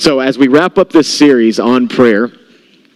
So, 0.00 0.20
as 0.20 0.38
we 0.38 0.48
wrap 0.48 0.78
up 0.78 0.88
this 0.88 1.12
series 1.12 1.60
on 1.60 1.86
prayer, 1.86 2.32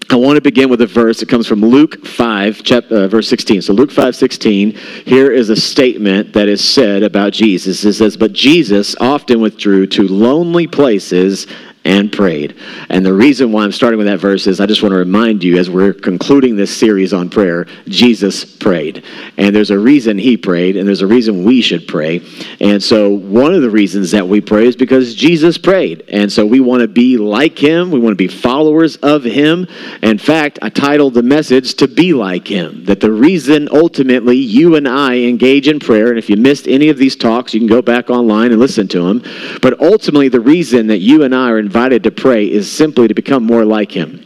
I 0.08 0.16
want 0.16 0.36
to 0.36 0.40
begin 0.40 0.70
with 0.70 0.80
a 0.80 0.86
verse. 0.86 1.20
It 1.20 1.28
comes 1.28 1.46
from 1.46 1.60
Luke 1.60 2.06
5, 2.06 2.62
chapter, 2.64 2.96
uh, 2.96 3.08
verse 3.08 3.28
16. 3.28 3.60
So, 3.60 3.74
Luke 3.74 3.90
5, 3.90 4.16
16, 4.16 4.72
here 5.04 5.30
is 5.30 5.50
a 5.50 5.56
statement 5.56 6.32
that 6.32 6.48
is 6.48 6.66
said 6.66 7.02
about 7.02 7.34
Jesus. 7.34 7.84
It 7.84 7.92
says, 7.92 8.16
But 8.16 8.32
Jesus 8.32 8.96
often 9.00 9.42
withdrew 9.42 9.86
to 9.88 10.08
lonely 10.08 10.66
places 10.66 11.46
and 11.84 12.10
prayed. 12.10 12.56
And 12.88 13.04
the 13.04 13.12
reason 13.12 13.52
why 13.52 13.64
I'm 13.64 13.72
starting 13.72 13.98
with 13.98 14.06
that 14.06 14.18
verse 14.18 14.46
is 14.46 14.60
I 14.60 14.66
just 14.66 14.82
want 14.82 14.92
to 14.92 14.98
remind 14.98 15.44
you 15.44 15.58
as 15.58 15.68
we're 15.68 15.92
concluding 15.92 16.56
this 16.56 16.74
series 16.74 17.12
on 17.12 17.28
prayer, 17.28 17.66
Jesus 17.86 18.44
prayed. 18.44 19.04
And 19.36 19.54
there's 19.54 19.70
a 19.70 19.78
reason 19.78 20.16
he 20.16 20.36
prayed, 20.36 20.76
and 20.76 20.88
there's 20.88 21.02
a 21.02 21.06
reason 21.06 21.44
we 21.44 21.60
should 21.60 21.86
pray. 21.86 22.22
And 22.60 22.82
so 22.82 23.10
one 23.10 23.54
of 23.54 23.62
the 23.62 23.70
reasons 23.70 24.10
that 24.12 24.26
we 24.26 24.40
pray 24.40 24.66
is 24.66 24.76
because 24.76 25.14
Jesus 25.14 25.58
prayed. 25.58 26.04
And 26.08 26.32
so 26.32 26.46
we 26.46 26.60
want 26.60 26.80
to 26.80 26.88
be 26.88 27.18
like 27.18 27.58
him, 27.58 27.90
we 27.90 27.98
want 27.98 28.12
to 28.12 28.16
be 28.16 28.28
followers 28.28 28.96
of 28.96 29.24
him. 29.24 29.66
In 30.02 30.18
fact, 30.18 30.58
I 30.62 30.70
titled 30.70 31.14
the 31.14 31.22
message 31.22 31.74
to 31.74 31.88
be 31.88 32.14
like 32.14 32.48
him. 32.48 32.84
That 32.86 33.00
the 33.00 33.12
reason 33.12 33.68
ultimately 33.70 34.36
you 34.36 34.76
and 34.76 34.88
I 34.88 35.18
engage 35.18 35.68
in 35.68 35.80
prayer, 35.80 36.08
and 36.08 36.18
if 36.18 36.30
you 36.30 36.36
missed 36.36 36.66
any 36.66 36.88
of 36.88 36.96
these 36.96 37.16
talks, 37.16 37.52
you 37.52 37.60
can 37.60 37.66
go 37.66 37.82
back 37.82 38.08
online 38.08 38.52
and 38.52 38.60
listen 38.60 38.88
to 38.88 39.02
them. 39.02 39.22
But 39.60 39.80
ultimately, 39.80 40.28
the 40.28 40.40
reason 40.40 40.86
that 40.86 40.98
you 40.98 41.24
and 41.24 41.34
I 41.34 41.50
are 41.50 41.58
invited 41.74 42.04
to 42.04 42.10
pray 42.12 42.48
is 42.48 42.70
simply 42.70 43.08
to 43.08 43.14
become 43.14 43.42
more 43.42 43.64
like 43.64 43.90
Him. 43.90 44.23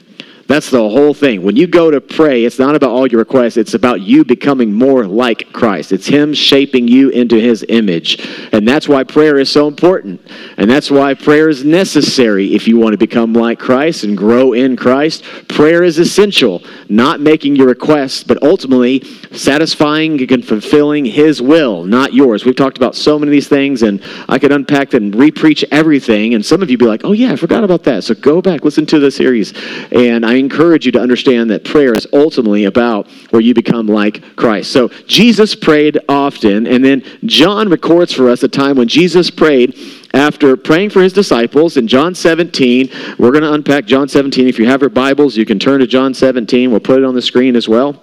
That's 0.48 0.70
the 0.70 0.78
whole 0.78 1.12
thing. 1.12 1.42
When 1.42 1.56
you 1.56 1.66
go 1.66 1.90
to 1.90 2.00
pray, 2.00 2.46
it's 2.46 2.58
not 2.58 2.74
about 2.74 2.88
all 2.88 3.06
your 3.06 3.18
requests, 3.18 3.58
it's 3.58 3.74
about 3.74 4.00
you 4.00 4.24
becoming 4.24 4.72
more 4.72 5.06
like 5.06 5.52
Christ. 5.52 5.92
It's 5.92 6.06
Him 6.06 6.32
shaping 6.32 6.88
you 6.88 7.10
into 7.10 7.36
His 7.36 7.66
image. 7.68 8.26
And 8.50 8.66
that's 8.66 8.88
why 8.88 9.04
prayer 9.04 9.38
is 9.38 9.50
so 9.50 9.68
important. 9.68 10.22
And 10.56 10.70
that's 10.70 10.90
why 10.90 11.12
prayer 11.12 11.50
is 11.50 11.66
necessary 11.66 12.54
if 12.54 12.66
you 12.66 12.78
want 12.78 12.94
to 12.94 12.98
become 12.98 13.34
like 13.34 13.58
Christ 13.58 14.04
and 14.04 14.16
grow 14.16 14.54
in 14.54 14.74
Christ. 14.74 15.22
Prayer 15.48 15.82
is 15.82 15.98
essential, 15.98 16.62
not 16.88 17.20
making 17.20 17.54
your 17.54 17.66
requests, 17.66 18.24
but 18.24 18.42
ultimately 18.42 19.04
satisfying 19.32 20.32
and 20.32 20.44
fulfilling 20.46 21.04
His 21.04 21.42
will, 21.42 21.84
not 21.84 22.14
yours. 22.14 22.46
We've 22.46 22.56
talked 22.56 22.78
about 22.78 22.94
so 22.94 23.18
many 23.18 23.28
of 23.28 23.32
these 23.32 23.48
things, 23.48 23.82
and 23.82 24.02
I 24.30 24.38
could 24.38 24.52
unpack 24.52 24.94
and 24.94 25.12
repreach 25.12 25.62
everything. 25.70 26.32
And 26.32 26.44
some 26.44 26.62
of 26.62 26.70
you 26.70 26.78
be 26.78 26.86
like, 26.86 27.04
oh, 27.04 27.12
yeah, 27.12 27.32
I 27.32 27.36
forgot 27.36 27.64
about 27.64 27.84
that. 27.84 28.04
So 28.04 28.14
go 28.14 28.40
back, 28.40 28.64
listen 28.64 28.86
to 28.86 28.98
the 28.98 29.10
series. 29.10 29.52
And 29.92 30.24
I 30.24 30.37
encourage 30.40 30.86
you 30.86 30.92
to 30.92 31.00
understand 31.00 31.50
that 31.50 31.64
prayer 31.64 31.92
is 31.92 32.06
ultimately 32.12 32.64
about 32.64 33.08
where 33.30 33.42
you 33.42 33.54
become 33.54 33.86
like 33.86 34.36
Christ. 34.36 34.72
So 34.72 34.88
Jesus 35.06 35.54
prayed 35.54 35.98
often, 36.08 36.66
and 36.66 36.84
then 36.84 37.02
John 37.24 37.68
records 37.68 38.12
for 38.12 38.28
us 38.28 38.42
a 38.42 38.48
time 38.48 38.76
when 38.76 38.88
Jesus 38.88 39.30
prayed 39.30 39.78
after 40.14 40.56
praying 40.56 40.90
for 40.90 41.02
his 41.02 41.12
disciples 41.12 41.76
in 41.76 41.86
John 41.86 42.14
17. 42.14 42.90
We're 43.18 43.30
going 43.30 43.42
to 43.42 43.52
unpack 43.52 43.86
John 43.86 44.08
17. 44.08 44.48
If 44.48 44.58
you 44.58 44.66
have 44.66 44.80
your 44.80 44.90
Bibles, 44.90 45.36
you 45.36 45.44
can 45.44 45.58
turn 45.58 45.80
to 45.80 45.86
John 45.86 46.14
17. 46.14 46.70
We'll 46.70 46.80
put 46.80 46.98
it 46.98 47.04
on 47.04 47.14
the 47.14 47.22
screen 47.22 47.56
as 47.56 47.68
well. 47.68 48.02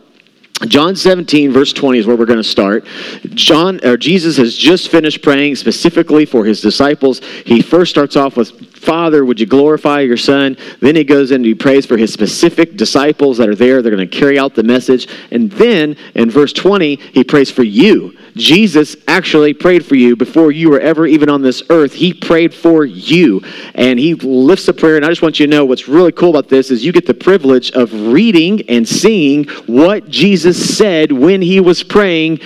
John 0.64 0.96
17, 0.96 1.52
verse 1.52 1.74
20 1.74 2.00
is 2.00 2.08
where 2.08 2.16
we're 2.16 2.26
going 2.26 2.42
to 2.42 2.44
start. 2.44 2.86
John 3.34 3.86
or 3.86 3.98
Jesus 3.98 4.38
has 4.38 4.56
just 4.56 4.90
finished 4.90 5.22
praying 5.22 5.56
specifically 5.58 6.26
for 6.26 6.46
his 6.46 6.62
disciples. 6.62 7.20
He 7.46 7.62
first 7.62 7.92
starts 7.92 8.16
off 8.16 8.38
with, 8.38 8.74
Father, 8.74 9.26
would 9.26 9.38
you 9.38 9.46
glorify 9.46 10.00
your 10.00 10.16
son? 10.16 10.56
Then 10.80 10.96
he 10.96 11.04
goes 11.04 11.32
and 11.32 11.44
he 11.44 11.54
prays 11.54 11.86
for 11.86 11.98
his 11.98 12.14
specific 12.14 12.78
disciples 12.78 13.38
that 13.38 13.50
are 13.50 13.56
there. 13.56 13.82
They're 13.82 13.94
going 13.94 14.10
to 14.10 14.18
carry 14.18 14.40
out 14.40 14.56
the 14.56 14.64
message. 14.64 15.10
And 15.30 15.52
then 15.52 15.98
in 16.16 16.32
verse 16.32 16.54
20, 16.54 16.96
he 16.96 17.24
prays 17.26 17.52
for 17.52 17.64
you. 17.64 18.18
Jesus 18.36 18.96
actually 19.08 19.54
prayed 19.54 19.86
for 19.86 19.96
you 19.96 20.16
before 20.16 20.52
you 20.52 20.70
were 20.70 20.80
ever 20.80 21.08
even 21.08 21.30
on 21.30 21.42
this 21.42 21.64
earth. 21.70 21.94
He 21.94 22.14
prayed 22.14 22.54
for 22.54 22.86
you. 22.86 23.42
And 23.74 23.98
he 23.98 24.14
lifts 24.16 24.68
a 24.68 24.74
prayer. 24.74 24.98
And 24.98 25.06
I 25.06 25.10
just 25.10 25.22
want 25.22 25.40
you 25.40 25.48
to 25.48 25.50
know 25.50 25.66
what's 25.66 25.88
really 25.88 26.12
cool 26.12 26.32
about 26.32 26.50
this 26.50 26.72
is 26.72 26.84
you 26.84 26.92
get 26.92 27.06
the 27.06 27.14
privilege 27.14 27.72
of 27.72 27.92
reading 27.94 28.62
and 28.70 28.88
seeing 28.88 29.46
what 29.66 30.10
Jesus 30.10 30.78
said 30.78 31.12
when 31.12 31.42
he 31.42 31.60
was 31.60 31.84
praying 31.84 32.40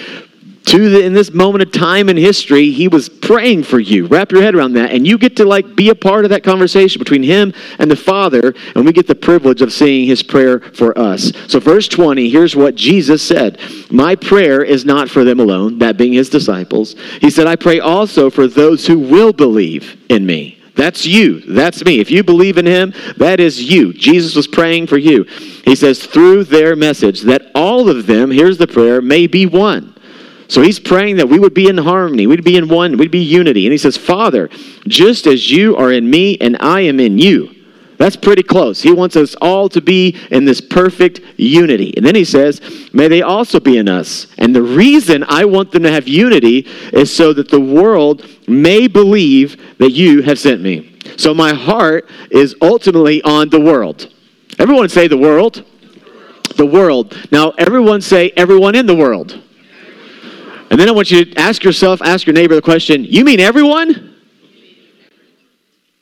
to 0.70 0.88
the, 0.88 1.04
in 1.04 1.14
this 1.14 1.34
moment 1.34 1.64
of 1.64 1.72
time 1.72 2.10
in 2.10 2.18
history, 2.18 2.70
he 2.70 2.88
was 2.88 3.10
praying 3.10 3.64
for 3.64 3.80
you. 3.80 4.06
Wrap 4.06 4.32
your 4.32 4.44
head 4.44 4.54
around 4.54 4.74
that, 4.74 4.92
and 4.92 5.08
you 5.08 5.18
get 5.18 5.36
to 5.38 5.46
like 5.46 5.76
be 5.76 5.90
a 5.90 5.96
part 5.96 6.26
of 6.26 6.30
that 6.30 6.44
conversation 6.44 7.00
between 7.00 7.24
him 7.24 7.54
and 7.80 7.90
the 7.90 7.96
Father, 7.96 8.54
and 8.76 8.86
we 8.86 8.92
get 8.92 9.08
the 9.08 9.16
privilege 9.16 9.64
of 9.64 9.74
seeing 9.74 10.08
his 10.08 10.22
prayer 10.22 10.60
for 10.60 10.96
us. 10.96 11.32
So, 11.48 11.60
verse 11.60 11.88
20, 11.88 12.30
here's 12.30 12.56
what 12.56 12.76
Jesus 12.76 13.24
said 13.24 13.60
My 13.90 14.16
prayer 14.16 14.64
is 14.64 14.86
not 14.86 15.10
for 15.10 15.24
them 15.24 15.40
alone, 15.40 15.80
that 15.80 15.98
being 15.98 16.14
his 16.14 16.30
disciples. 16.30 16.96
He 17.20 17.32
said, 17.32 17.48
I 17.48 17.56
pray 17.56 17.80
also 17.80 18.30
for 18.30 18.46
those 18.46 18.86
who 18.86 19.00
will 19.00 19.34
believe 19.34 19.98
in 20.10 20.24
me. 20.24 20.62
That's 20.76 21.04
you. 21.04 21.40
That's 21.42 21.84
me. 21.84 22.00
If 22.00 22.12
you 22.12 22.24
believe 22.24 22.60
in 22.60 22.68
him, 22.68 22.94
that 23.18 23.40
is 23.40 23.60
you. 23.60 23.92
Jesus 23.92 24.36
was 24.36 24.48
praying 24.48 24.86
for 24.86 25.00
you. 25.00 25.24
He 25.66 25.76
says, 25.76 26.06
through 26.06 26.44
their 26.44 26.76
message, 26.76 27.22
that 27.22 27.52
all 27.56 27.90
of 27.90 28.06
them, 28.06 28.30
here's 28.30 28.60
the 28.60 28.68
prayer, 28.68 29.02
may 29.02 29.26
be 29.26 29.48
one 29.48 29.96
so 30.50 30.64
he's 30.64 30.80
praying 30.80 31.18
that 31.18 31.30
we 31.30 31.38
would 31.38 31.54
be 31.54 31.70
in 31.70 31.78
harmony, 31.78 32.26
we'd 32.26 32.44
be 32.44 32.58
in 32.58 32.68
one, 32.68 32.98
we'd 32.98 33.12
be 33.12 33.20
unity. 33.20 33.66
And 33.68 33.72
he 33.72 33.78
says, 33.78 33.96
Father, 33.96 34.50
just 34.88 35.28
as 35.28 35.52
you 35.52 35.78
are 35.78 35.92
in 35.92 36.10
me 36.10 36.38
and 36.42 36.58
I 36.60 36.82
am 36.82 37.00
in 37.00 37.20
you. 37.20 37.56
That's 37.98 38.16
pretty 38.16 38.44
close. 38.44 38.82
He 38.82 38.92
wants 38.92 39.16
us 39.16 39.36
all 39.42 39.70
to 39.70 39.82
be 39.82 40.18
in 40.32 40.46
this 40.46 40.60
perfect 40.60 41.20
unity. 41.38 41.94
And 41.98 42.06
then 42.06 42.16
he 42.16 42.24
says, 42.24 42.62
May 42.94 43.10
they 43.10 43.22
also 43.22 43.60
be 43.60 43.78
in 43.78 43.88
us. 43.88 44.28
And 44.38 44.56
the 44.56 44.64
reason 44.64 45.24
I 45.28 45.46
want 45.46 45.72
them 45.72 45.84
to 45.84 45.92
have 45.92 46.08
unity 46.08 46.66
is 46.94 47.14
so 47.14 47.32
that 47.34 47.50
the 47.50 47.60
world 47.60 48.26
may 48.48 48.88
believe 48.88 49.78
that 49.78 49.92
you 49.92 50.22
have 50.24 50.40
sent 50.40 50.62
me. 50.62 50.98
So 51.18 51.34
my 51.34 51.54
heart 51.54 52.10
is 52.32 52.56
ultimately 52.62 53.22
on 53.24 53.50
the 53.50 53.60
world. 53.60 54.12
Everyone 54.58 54.90
say 54.90 55.08
the 55.08 55.18
world. 55.18 55.66
The 56.56 56.66
world. 56.66 57.16
Now, 57.32 57.52
everyone 57.58 58.02
say 58.02 58.32
everyone 58.36 58.76
in 58.76 58.86
the 58.86 58.96
world. 58.96 59.44
And 60.70 60.80
then 60.80 60.88
I 60.88 60.92
want 60.92 61.10
you 61.10 61.26
to 61.26 61.40
ask 61.40 61.64
yourself, 61.64 62.02
ask 62.02 62.28
your 62.28 62.34
neighbor 62.34 62.56
the 62.56 62.62
question 62.62 63.04
you 63.04 63.24
mean 63.24 63.40
everyone? 63.40 64.16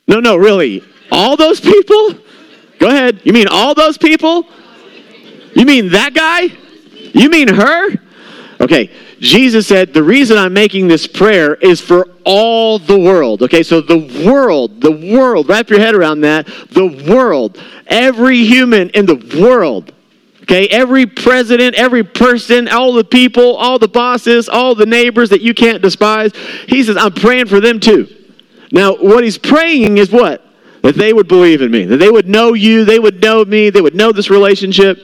No, 0.06 0.20
no, 0.20 0.36
really. 0.36 0.82
All 1.10 1.36
those 1.36 1.60
people? 1.60 2.14
Go 2.78 2.88
ahead. 2.88 3.20
You 3.24 3.32
mean 3.32 3.48
all 3.48 3.74
those 3.74 3.98
people? 3.98 4.46
You 5.54 5.64
mean 5.64 5.90
that 5.90 6.14
guy? 6.14 6.56
You 7.12 7.30
mean 7.30 7.48
her? 7.48 7.90
Okay, 8.60 8.90
Jesus 9.20 9.66
said, 9.66 9.94
The 9.94 10.02
reason 10.02 10.36
I'm 10.36 10.52
making 10.52 10.88
this 10.88 11.06
prayer 11.06 11.54
is 11.54 11.80
for 11.80 12.08
all 12.24 12.78
the 12.78 12.98
world. 12.98 13.42
Okay, 13.42 13.62
so 13.62 13.80
the 13.80 14.24
world, 14.26 14.80
the 14.80 14.90
world, 14.90 15.48
wrap 15.48 15.70
your 15.70 15.78
head 15.78 15.94
around 15.94 16.22
that. 16.22 16.46
The 16.70 16.86
world, 17.08 17.58
every 17.86 18.44
human 18.44 18.90
in 18.90 19.06
the 19.06 19.40
world 19.40 19.92
Okay, 20.48 20.66
every 20.68 21.04
president, 21.04 21.74
every 21.74 22.02
person, 22.02 22.68
all 22.68 22.94
the 22.94 23.04
people, 23.04 23.56
all 23.56 23.78
the 23.78 23.86
bosses, 23.86 24.48
all 24.48 24.74
the 24.74 24.86
neighbors 24.86 25.28
that 25.28 25.42
you 25.42 25.52
can't 25.52 25.82
despise, 25.82 26.32
he 26.66 26.82
says, 26.82 26.96
I'm 26.96 27.12
praying 27.12 27.48
for 27.48 27.60
them 27.60 27.78
too. 27.78 28.08
Now, 28.72 28.94
what 28.94 29.24
he's 29.24 29.36
praying 29.36 29.98
is 29.98 30.10
what? 30.10 30.42
That 30.80 30.94
they 30.94 31.12
would 31.12 31.28
believe 31.28 31.60
in 31.60 31.70
me, 31.70 31.84
that 31.84 31.98
they 31.98 32.10
would 32.10 32.26
know 32.26 32.54
you, 32.54 32.86
they 32.86 32.98
would 32.98 33.20
know 33.20 33.44
me, 33.44 33.68
they 33.68 33.82
would 33.82 33.94
know 33.94 34.10
this 34.10 34.30
relationship. 34.30 34.98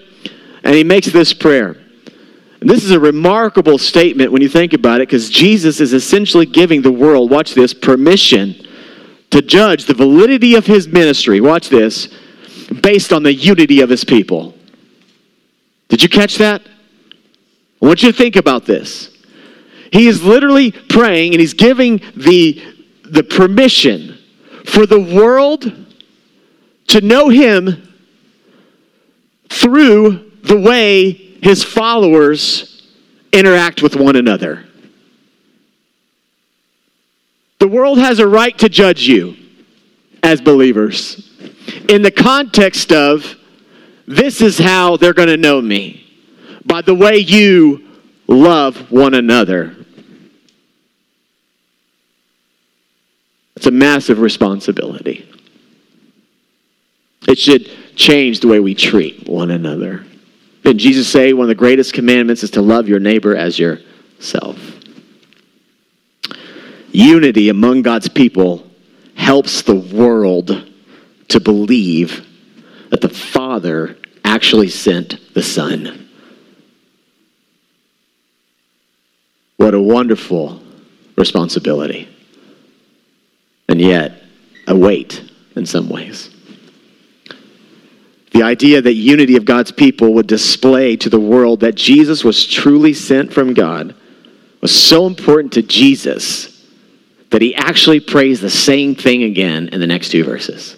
And 0.63 0.75
he 0.75 0.83
makes 0.83 1.09
this 1.09 1.35
prayer. 1.35 1.77
And 2.63 2.71
this 2.71 2.83
is 2.83 2.93
a 2.93 3.01
remarkable 3.01 3.77
statement 3.77 4.33
when 4.33 4.41
you 4.41 4.49
think 4.49 4.73
about 4.73 5.03
it, 5.03 5.09
because 5.09 5.29
Jesus 5.29 5.79
is 5.79 5.93
essentially 5.93 6.47
giving 6.47 6.81
the 6.81 6.93
world, 6.93 7.31
watch 7.31 7.53
this, 7.53 7.75
permission 7.75 8.67
to 9.29 9.43
judge 9.43 9.85
the 9.85 9.93
validity 9.93 10.55
of 10.55 10.65
his 10.65 10.89
ministry, 10.89 11.43
watch 11.43 11.69
this, 11.69 12.09
based 12.81 13.13
on 13.13 13.23
the 13.23 13.35
unity 13.35 13.83
of 13.83 13.91
his 13.91 14.05
people. 14.05 14.55
Did 15.89 16.03
you 16.03 16.09
catch 16.09 16.39
that? 16.39 16.63
I 17.83 17.87
want 17.87 18.03
you 18.03 18.11
to 18.11 18.17
think 18.17 18.37
about 18.37 18.65
this. 18.65 19.11
He 19.93 20.09
is 20.09 20.25
literally 20.25 20.73
praying 20.73 21.35
and 21.35 21.41
he's 21.41 21.55
giving 21.55 22.01
the, 22.17 22.61
the 23.05 23.23
permission 23.23 24.19
for 24.65 24.87
the 24.87 25.01
world 25.01 25.71
to 26.89 27.01
know 27.01 27.29
him 27.29 27.89
through 29.51 30.33
the 30.43 30.59
way 30.59 31.13
his 31.43 31.63
followers 31.63 32.91
interact 33.33 33.83
with 33.83 33.97
one 33.97 34.17
another. 34.17 34.65
The 37.59 37.69
world 37.69 37.99
has 37.99 38.19
a 38.19 38.27
right 38.27 38.57
to 38.59 38.69
judge 38.69 39.07
you 39.07 39.37
as 40.23 40.41
believers 40.41 41.31
in 41.89 42.03
the 42.03 42.11
context 42.11 42.93
of 42.93 43.37
this 44.07 44.41
is 44.41 44.59
how 44.59 44.97
they're 44.97 45.15
going 45.15 45.29
to 45.29 45.37
know 45.37 45.61
me 45.61 46.01
by 46.65 46.83
the 46.83 46.95
way 46.95 47.19
you 47.19 47.87
love 48.27 48.91
one 48.91 49.15
another. 49.15 49.77
It's 53.57 53.67
a 53.67 53.71
massive 53.71 54.19
responsibility. 54.19 55.29
It 57.29 57.39
should 57.39 57.71
change 57.97 58.41
the 58.41 58.49
way 58.49 58.61
we 58.61 58.75
treat 58.75 59.29
one 59.29 59.51
another. 59.51 60.05
Didn't 60.63 60.81
Jesus 60.81 61.09
say 61.09 61.33
one 61.33 61.45
of 61.45 61.49
the 61.49 61.55
greatest 61.55 61.93
commandments 61.93 62.43
is 62.43 62.51
to 62.53 62.63
love 62.63 62.89
your 62.89 63.01
neighbor 63.01 63.37
as 63.37 63.59
yourself? 63.59 64.59
Unity 66.91 67.49
among 67.49 67.83
God's 67.83 68.09
people 68.09 68.67
helps 69.15 69.63
the 69.63 69.75
world 69.75 70.71
to 71.29 71.41
believe 71.41 72.27
that 72.95 73.01
the 73.01 73.09
Father 73.09 73.97
actually 74.25 74.69
sent 74.69 75.35
the 75.35 75.43
Son. 75.43 76.09
What 79.57 79.75
a 79.75 79.83
wonderful 79.83 80.63
responsibility. 81.17 82.09
And 83.69 83.81
yet, 83.81 84.23
a 84.69 84.77
weight 84.77 85.29
in 85.57 85.67
some 85.67 85.89
ways. 85.89 86.31
The 88.31 88.45
idea 88.45 88.81
that 88.81 88.95
unity 88.95 89.37
of 89.37 89.45
God's 89.45 89.73
people 89.73 90.15
would 90.15 90.29
display 90.29 90.95
to 90.99 91.11
the 91.11 91.19
world 91.19 91.59
that 91.61 91.75
Jesus 91.75 92.23
was 92.23 92.47
truly 92.47 92.95
sent 92.95 93.33
from 93.33 93.55
God 93.55 93.97
was 94.61 94.71
so 94.73 95.09
important 95.09 95.53
to 95.55 95.63
Jesus 95.63 96.65
that 97.31 97.43
he 97.43 97.57
actually 97.57 97.99
prays 97.99 98.41
the 98.41 98.51
same 98.51 98.95
thing 98.95 99.25
again 99.25 99.71
in 99.71 99.81
the 99.81 99.89
next 99.89 100.11
two 100.11 100.23
verses. 100.23 100.77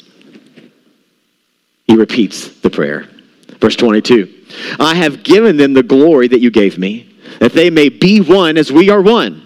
He 1.87 1.97
repeats 1.97 2.49
the 2.61 2.71
prayer. 2.71 3.09
Verse 3.61 3.77
22 3.77 4.33
I 4.79 4.95
have 4.95 5.23
given 5.23 5.57
them 5.57 5.73
the 5.73 5.83
glory 5.83 6.29
that 6.29 6.41
you 6.41 6.51
gave 6.51 6.79
me, 6.79 7.15
that 7.41 7.53
they 7.53 7.71
may 7.71 7.89
be 7.89 8.21
one 8.21 8.57
as 8.57 8.73
we 8.73 8.91
are 8.91 9.03
one. 9.03 9.43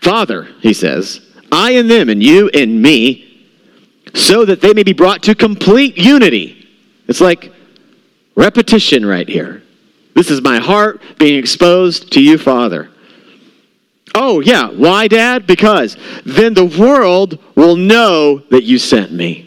Father, 0.00 0.44
he 0.60 0.72
says, 0.72 1.20
I 1.50 1.72
and 1.72 1.90
them, 1.90 2.08
and 2.08 2.22
you 2.22 2.48
and 2.50 2.80
me, 2.80 3.22
so 4.14 4.44
that 4.44 4.60
they 4.60 4.72
may 4.72 4.82
be 4.82 4.92
brought 4.92 5.22
to 5.24 5.34
complete 5.34 5.96
unity. 5.96 6.68
It's 7.08 7.20
like 7.20 7.52
repetition 8.34 9.04
right 9.04 9.28
here. 9.28 9.62
This 10.14 10.30
is 10.30 10.40
my 10.40 10.58
heart 10.58 11.02
being 11.18 11.38
exposed 11.38 12.12
to 12.12 12.22
you, 12.22 12.38
Father. 12.38 12.90
Oh, 14.14 14.40
yeah. 14.40 14.68
Why, 14.70 15.08
Dad? 15.08 15.46
Because 15.46 15.96
then 16.24 16.54
the 16.54 16.64
world 16.64 17.38
will 17.54 17.76
know 17.76 18.38
that 18.50 18.64
you 18.64 18.78
sent 18.78 19.12
me 19.12 19.45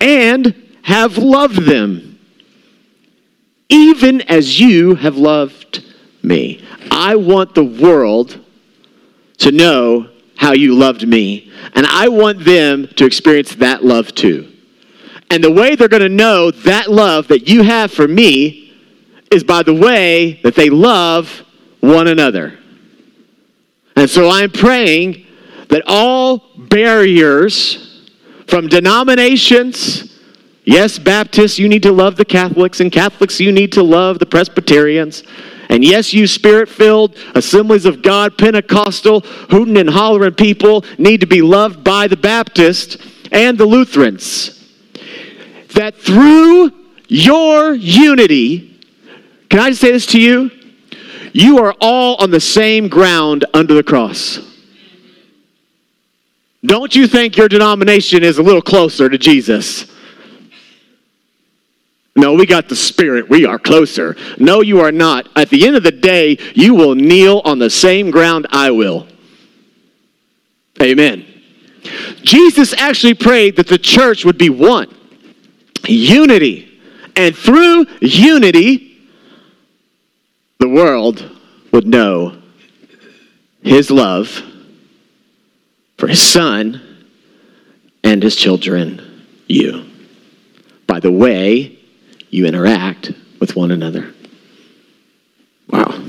and 0.00 0.54
have 0.82 1.18
loved 1.18 1.66
them, 1.66 2.18
even 3.68 4.22
as 4.22 4.60
you 4.60 4.94
have 4.94 5.16
loved 5.16 5.84
me. 6.22 6.64
I 6.90 7.16
want 7.16 7.54
the 7.54 7.64
world 7.64 8.38
to 9.38 9.52
know 9.52 10.10
how 10.36 10.52
you 10.52 10.74
loved 10.74 11.06
me, 11.06 11.52
and 11.74 11.86
I 11.86 12.08
want 12.08 12.44
them 12.44 12.88
to 12.96 13.04
experience 13.04 13.54
that 13.56 13.84
love 13.84 14.14
too. 14.14 14.52
And 15.30 15.44
the 15.44 15.52
way 15.52 15.76
they're 15.76 15.88
going 15.88 16.02
to 16.02 16.08
know 16.08 16.50
that 16.50 16.90
love 16.90 17.28
that 17.28 17.48
you 17.48 17.62
have 17.62 17.92
for 17.92 18.08
me 18.08 18.72
is 19.30 19.44
by 19.44 19.62
the 19.62 19.74
way 19.74 20.40
that 20.42 20.54
they 20.54 20.70
love 20.70 21.44
one 21.80 22.08
another. 22.08 22.58
And 23.94 24.08
so 24.08 24.30
I'm 24.30 24.50
praying 24.50 25.26
that 25.68 25.82
all 25.86 26.38
barriers 26.56 27.87
from 28.48 28.68
denominations, 28.68 30.18
yes, 30.64 30.98
Baptists, 30.98 31.58
you 31.58 31.68
need 31.68 31.82
to 31.82 31.92
love 31.92 32.16
the 32.16 32.24
Catholics, 32.24 32.80
and 32.80 32.90
Catholics, 32.90 33.38
you 33.38 33.52
need 33.52 33.72
to 33.72 33.82
love 33.82 34.18
the 34.18 34.26
Presbyterians. 34.26 35.22
And 35.68 35.84
yes, 35.84 36.14
you 36.14 36.26
spirit 36.26 36.68
filled 36.68 37.16
assemblies 37.34 37.84
of 37.84 38.02
God, 38.02 38.38
Pentecostal, 38.38 39.20
hooting 39.20 39.76
and 39.76 39.90
hollering 39.90 40.34
people 40.34 40.84
need 40.96 41.20
to 41.20 41.26
be 41.26 41.42
loved 41.42 41.84
by 41.84 42.08
the 42.08 42.16
Baptists 42.16 42.96
and 43.30 43.58
the 43.58 43.66
Lutherans 43.66 44.58
that 45.78 45.96
through 45.96 46.72
your 47.06 47.72
unity, 47.74 48.80
can 49.48 49.60
I 49.60 49.70
just 49.70 49.80
say 49.80 49.92
this 49.92 50.06
to 50.06 50.20
you? 50.20 50.50
You 51.32 51.58
are 51.58 51.74
all 51.80 52.16
on 52.16 52.30
the 52.30 52.40
same 52.40 52.88
ground 52.88 53.44
under 53.54 53.74
the 53.74 53.82
cross. 53.82 54.40
Don't 56.64 56.94
you 56.94 57.06
think 57.06 57.36
your 57.36 57.48
denomination 57.48 58.22
is 58.22 58.38
a 58.38 58.42
little 58.42 58.62
closer 58.62 59.08
to 59.08 59.16
Jesus? 59.16 59.86
No, 62.16 62.34
we 62.34 62.46
got 62.46 62.68
the 62.68 62.74
Spirit. 62.74 63.28
We 63.28 63.46
are 63.46 63.60
closer. 63.60 64.16
No, 64.38 64.60
you 64.60 64.80
are 64.80 64.90
not. 64.90 65.28
At 65.36 65.50
the 65.50 65.64
end 65.64 65.76
of 65.76 65.84
the 65.84 65.92
day, 65.92 66.36
you 66.54 66.74
will 66.74 66.96
kneel 66.96 67.42
on 67.44 67.60
the 67.60 67.70
same 67.70 68.10
ground 68.10 68.48
I 68.50 68.72
will. 68.72 69.06
Amen. 70.82 71.24
Jesus 72.22 72.72
actually 72.74 73.14
prayed 73.14 73.54
that 73.56 73.68
the 73.68 73.78
church 73.78 74.24
would 74.24 74.36
be 74.36 74.50
one 74.50 74.92
unity. 75.86 76.80
And 77.14 77.36
through 77.36 77.86
unity, 78.00 78.98
the 80.58 80.68
world 80.68 81.30
would 81.72 81.86
know 81.86 82.42
his 83.62 83.92
love 83.92 84.42
for 85.98 86.06
his 86.06 86.22
son 86.22 86.80
and 88.02 88.22
his 88.22 88.36
children, 88.36 89.26
you, 89.46 89.84
by 90.86 91.00
the 91.00 91.12
way 91.12 91.78
you 92.30 92.46
interact 92.46 93.12
with 93.40 93.56
one 93.56 93.70
another. 93.70 94.14
Wow. 95.68 96.02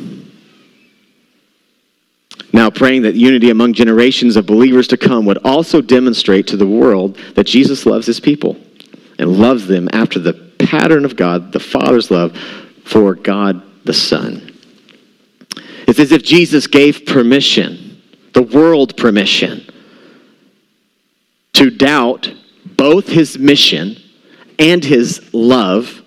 Now, 2.52 2.70
praying 2.70 3.04
that 3.04 3.16
unity 3.16 3.50
among 3.52 3.74
generations 3.74 4.36
of 4.36 4.46
believers 4.46 4.88
to 4.90 4.98
come 4.98 5.26
would 5.26 5.38
also 5.40 5.82
demonstrate 5.82 6.48
to 6.48 6.58
the 6.58 6.68
world 6.68 7.18
that 7.36 7.46
Jesus 7.46 7.86
loves 7.86 8.08
his 8.08 8.20
people 8.20 8.58
and 9.20 9.38
loves 9.38 9.68
them 9.68 9.88
after 9.94 10.20
the 10.20 10.34
pattern 10.60 11.06
of 11.06 11.16
God, 11.16 11.52
the 11.52 11.60
Father's 11.60 12.10
love 12.10 12.38
for 12.86 13.16
God 13.16 13.62
the 13.86 13.94
Son. 13.94 14.52
It's 15.88 16.00
as 16.00 16.12
if 16.12 16.24
Jesus 16.24 16.68
gave 16.68 17.06
permission, 17.06 18.02
the 18.34 18.42
world 18.42 18.98
permission, 18.98 19.69
to 21.60 21.70
doubt 21.70 22.34
both 22.78 23.10
his 23.10 23.38
mission 23.38 23.98
and 24.58 24.82
his 24.82 25.34
love 25.34 26.02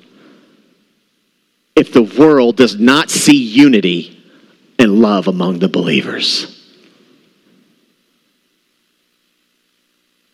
if 1.77 1.93
the 1.93 2.03
world 2.03 2.57
does 2.57 2.77
not 2.77 3.11
see 3.11 3.37
unity 3.37 4.19
and 4.79 5.03
love 5.03 5.29
among 5.29 5.59
the 5.59 5.69
believers. 5.69 6.59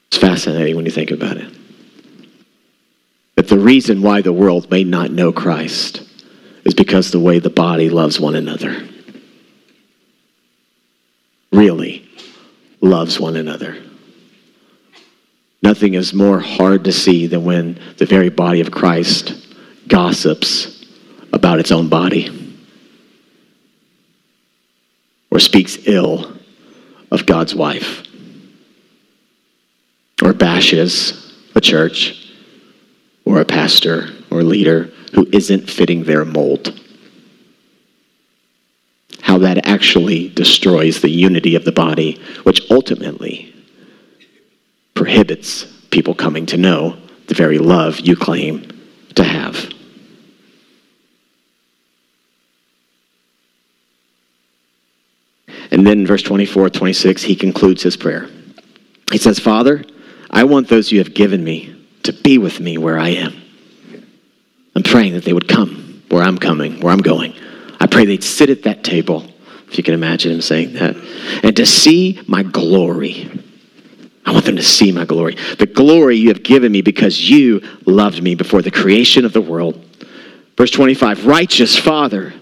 It's 0.07 0.19
fascinating 0.19 0.77
when 0.77 0.85
you 0.85 0.93
think 0.93 1.11
about 1.11 1.37
it 1.37 1.53
But 3.35 3.49
the 3.49 3.59
reason 3.59 4.03
why 4.03 4.23
the 4.23 4.33
world 4.33 4.71
may 4.71 4.85
not 4.85 5.11
know 5.11 5.33
Christ 5.33 6.01
is 6.65 6.75
because 6.75 7.11
the 7.11 7.19
way 7.19 7.41
the 7.41 7.51
body 7.51 7.91
loves 7.91 8.21
one 8.21 8.37
another. 8.37 8.87
Really 11.51 12.09
loves 12.81 13.19
one 13.19 13.35
another. 13.35 13.83
Nothing 15.63 15.95
is 15.95 16.15
more 16.15 16.39
hard 16.39 16.85
to 16.85 16.93
see 16.93 17.27
than 17.27 17.45
when 17.45 17.81
the 17.97 18.07
very 18.07 18.29
body 18.29 18.61
of 18.61 18.71
Christ 18.71 19.35
gossips 19.89 20.87
about 21.33 21.59
its 21.59 21.73
own 21.73 21.89
body 21.89 22.57
or 25.31 25.41
speaks 25.41 25.79
ill 25.87 26.33
of 27.11 27.27
God's 27.27 27.55
wife 27.55 28.03
or 30.23 30.33
bashes 30.33 31.33
a 31.55 31.61
church 31.61 32.33
or 33.25 33.41
a 33.41 33.45
pastor 33.45 34.11
or 34.31 34.43
leader 34.43 34.91
who 35.13 35.29
isn't 35.33 35.69
fitting 35.69 36.05
their 36.05 36.25
mold. 36.25 36.79
How 39.21 39.39
that 39.39 39.67
actually 39.67 40.29
destroys 40.29 41.01
the 41.01 41.11
unity 41.11 41.55
of 41.55 41.65
the 41.65 41.73
body, 41.73 42.21
which 42.45 42.71
ultimately 42.71 43.55
prohibits 45.09 45.65
people 45.89 46.15
coming 46.15 46.45
to 46.45 46.59
know 46.59 46.95
the 47.29 47.35
very 47.35 47.57
love 47.57 47.99
you 47.99 48.15
claim 48.15 48.71
to 49.15 49.25
have. 49.25 49.73
And 55.71 55.87
then, 55.87 56.07
verse 56.07 56.23
24, 56.23 56.69
26, 56.69 57.23
he 57.23 57.37
concludes 57.37 57.83
his 57.83 57.97
prayer. 57.97 58.29
He 59.11 59.17
says, 59.17 59.39
Father, 59.39 59.83
I 60.31 60.45
want 60.45 60.69
those 60.69 60.93
you 60.93 60.99
have 60.99 61.15
given 61.15 61.43
me 61.43 61.75
to 62.03 62.13
be 62.13 62.37
with 62.37 62.61
me 62.61 62.77
where 62.77 62.99
I 62.99 63.09
am. 63.09 63.33
I'm 64.77 64.83
praying 64.83 65.15
that 65.15 65.25
they 65.25 65.33
would 65.33 65.49
come 65.49 66.03
where 66.11 66.23
I'm 66.23 66.37
coming, 66.37 66.81
where 66.81 66.93
I'm 66.93 67.01
going. 67.01 67.33
I 67.81 67.87
pray 67.87 68.05
they'd 68.05 68.23
sit 68.23 68.51
at 68.51 68.65
that 68.65 68.85
table, 68.85 69.27
if 69.69 69.79
you 69.79 69.85
can 69.85 69.95
imagine 69.95 70.33
him 70.33 70.43
saying 70.43 70.75
that, 70.75 70.97
and 71.43 71.57
to 71.57 71.65
see 71.65 72.21
my 72.27 72.43
glory. 72.43 73.38
I 74.29 74.31
want 74.31 74.45
them 74.45 74.57
to 74.57 74.63
see 74.63 74.93
my 74.93 75.07
glory. 75.07 75.37
The 75.59 75.65
glory 75.65 76.17
you 76.17 76.29
have 76.29 76.43
given 76.43 76.71
me 76.71 76.83
because 76.83 77.19
you 77.31 77.63
loved 77.87 78.23
me 78.23 78.35
before 78.35 78.61
the 78.61 78.71
creation 78.71 79.25
of 79.25 79.33
the 79.33 79.41
world. 79.41 79.83
Verse 80.55 80.71
25 80.71 81.25
Righteous 81.25 81.79
Father, 81.79 82.35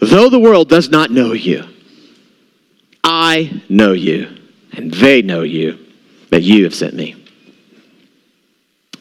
though 0.00 0.28
the 0.28 0.40
world 0.40 0.68
does 0.68 0.90
not 0.90 1.12
know 1.12 1.32
you, 1.32 1.64
I 3.04 3.62
know 3.68 3.92
you, 3.92 4.36
and 4.72 4.92
they 4.92 5.22
know 5.22 5.42
you, 5.42 5.78
that 6.30 6.42
you 6.42 6.64
have 6.64 6.74
sent 6.74 6.94
me. 6.94 7.14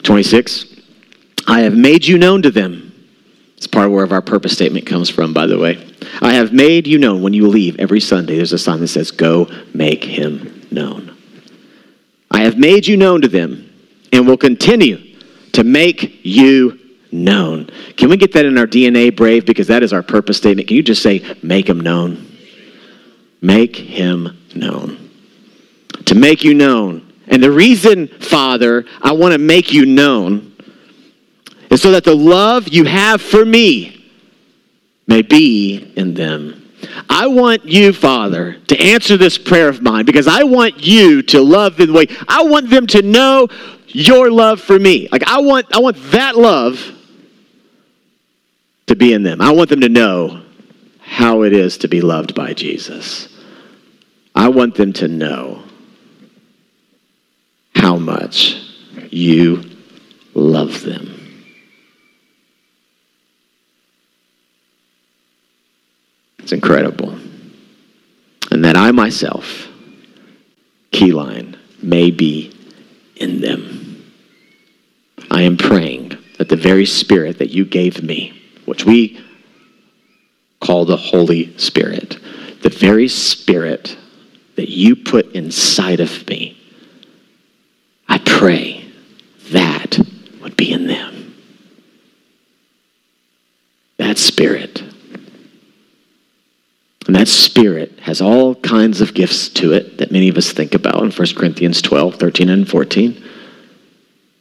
26. 0.03 0.79
I 1.47 1.61
have 1.61 1.73
made 1.73 2.05
you 2.05 2.19
known 2.19 2.43
to 2.43 2.51
them. 2.51 2.93
It's 3.57 3.65
part 3.65 3.87
of 3.87 3.93
where 3.93 4.13
our 4.13 4.21
purpose 4.21 4.53
statement 4.53 4.85
comes 4.85 5.09
from, 5.09 5.33
by 5.33 5.47
the 5.47 5.57
way. 5.57 5.83
I 6.21 6.33
have 6.33 6.53
made 6.53 6.85
you 6.85 6.99
known 6.99 7.23
when 7.23 7.33
you 7.33 7.47
leave 7.47 7.79
every 7.79 7.99
Sunday. 7.99 8.35
There's 8.35 8.53
a 8.53 8.59
sign 8.59 8.79
that 8.81 8.89
says, 8.89 9.09
Go 9.09 9.49
make 9.73 10.03
him 10.03 10.67
known. 10.69 11.10
I 12.31 12.41
have 12.41 12.57
made 12.57 12.87
you 12.87 12.97
known 12.97 13.21
to 13.21 13.27
them 13.27 13.69
and 14.11 14.25
will 14.25 14.37
continue 14.37 15.17
to 15.51 15.63
make 15.63 16.25
you 16.25 16.79
known. 17.11 17.69
Can 17.97 18.09
we 18.09 18.17
get 18.17 18.31
that 18.33 18.45
in 18.45 18.57
our 18.57 18.65
DNA, 18.65 19.15
Brave? 19.15 19.45
Because 19.45 19.67
that 19.67 19.83
is 19.83 19.91
our 19.93 20.01
purpose 20.01 20.37
statement. 20.37 20.67
Can 20.67 20.77
you 20.77 20.83
just 20.83 21.03
say, 21.03 21.35
make 21.43 21.67
him 21.67 21.79
known? 21.79 22.27
Make 23.41 23.75
him 23.75 24.37
known. 24.55 25.09
To 26.05 26.15
make 26.15 26.43
you 26.43 26.53
known. 26.53 27.13
And 27.27 27.43
the 27.43 27.51
reason, 27.51 28.07
Father, 28.07 28.85
I 29.01 29.11
want 29.11 29.33
to 29.33 29.37
make 29.37 29.73
you 29.73 29.85
known 29.85 30.55
is 31.69 31.81
so 31.81 31.91
that 31.91 32.03
the 32.03 32.15
love 32.15 32.69
you 32.69 32.85
have 32.85 33.21
for 33.21 33.45
me 33.45 34.05
may 35.07 35.21
be 35.21 35.93
in 35.95 36.13
them. 36.13 36.60
I 37.09 37.27
want 37.27 37.65
you, 37.65 37.93
Father, 37.93 38.55
to 38.67 38.79
answer 38.79 39.17
this 39.17 39.37
prayer 39.37 39.69
of 39.69 39.81
mine 39.81 40.05
because 40.05 40.27
I 40.27 40.43
want 40.43 40.85
you 40.85 41.21
to 41.23 41.41
love 41.41 41.79
in 41.79 41.87
the 41.87 41.93
way 41.93 42.07
I 42.27 42.43
want 42.43 42.69
them 42.69 42.87
to 42.87 43.01
know 43.01 43.47
your 43.87 44.31
love 44.31 44.61
for 44.61 44.77
me. 44.79 45.07
Like 45.11 45.23
I 45.27 45.41
want 45.41 45.67
I 45.75 45.79
want 45.79 45.97
that 46.11 46.37
love 46.37 46.79
to 48.87 48.95
be 48.95 49.13
in 49.13 49.23
them. 49.23 49.41
I 49.41 49.51
want 49.51 49.69
them 49.69 49.81
to 49.81 49.89
know 49.89 50.43
how 50.99 51.43
it 51.43 51.53
is 51.53 51.77
to 51.79 51.87
be 51.87 52.01
loved 52.01 52.35
by 52.35 52.53
Jesus. 52.53 53.27
I 54.33 54.47
want 54.49 54.75
them 54.75 54.93
to 54.93 55.07
know 55.07 55.63
how 57.75 57.97
much 57.97 58.55
you 59.09 59.63
love 60.33 60.81
them. 60.81 61.10
It's 66.41 66.51
incredible. 66.51 67.17
And 68.51 68.65
that 68.65 68.75
I 68.75 68.91
myself, 68.91 69.67
Keyline, 70.91 71.57
may 71.81 72.11
be 72.11 72.53
in 73.15 73.41
them. 73.41 74.03
I 75.29 75.43
am 75.43 75.55
praying 75.55 76.17
that 76.37 76.49
the 76.49 76.55
very 76.55 76.85
Spirit 76.85 77.37
that 77.39 77.51
you 77.51 77.65
gave 77.65 78.03
me, 78.03 78.39
which 78.65 78.85
we 78.85 79.23
call 80.59 80.85
the 80.85 80.97
Holy 80.97 81.57
Spirit, 81.57 82.19
the 82.61 82.69
very 82.69 83.07
Spirit 83.07 83.97
that 84.55 84.69
you 84.69 84.95
put 84.95 85.31
inside 85.33 85.99
of 85.99 86.27
me, 86.27 86.57
I 88.07 88.17
pray 88.17 88.85
that 89.51 89.99
would 90.41 90.57
be 90.57 90.71
in 90.71 90.87
them. 90.87 91.35
That 93.97 94.17
Spirit. 94.17 94.80
And 97.11 97.19
that 97.19 97.27
Spirit 97.27 97.99
has 98.03 98.21
all 98.21 98.55
kinds 98.55 99.01
of 99.01 99.13
gifts 99.13 99.49
to 99.49 99.73
it 99.73 99.97
that 99.97 100.13
many 100.13 100.29
of 100.29 100.37
us 100.37 100.53
think 100.53 100.73
about 100.73 101.03
in 101.03 101.11
1 101.11 101.35
Corinthians 101.35 101.81
12, 101.81 102.15
13, 102.15 102.47
and 102.47 102.65
14. 102.65 103.21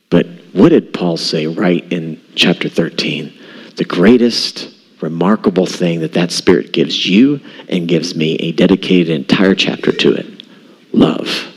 But 0.09 0.29
what 0.53 0.69
did 0.69 0.95
Paul 0.95 1.17
say 1.17 1.49
right 1.49 1.83
in 1.93 2.23
chapter 2.37 2.69
13? 2.69 3.37
The 3.75 3.85
greatest 3.85 4.73
remarkable 5.03 5.67
thing 5.67 5.99
that 6.03 6.13
that 6.13 6.31
Spirit 6.31 6.73
gives 6.73 7.05
you 7.05 7.41
and 7.69 7.89
gives 7.89 8.15
me 8.15 8.37
a 8.37 8.53
dedicated 8.53 9.09
entire 9.09 9.57
chapter 9.57 9.91
to 9.91 10.13
it 10.13 10.45
love. 10.93 11.49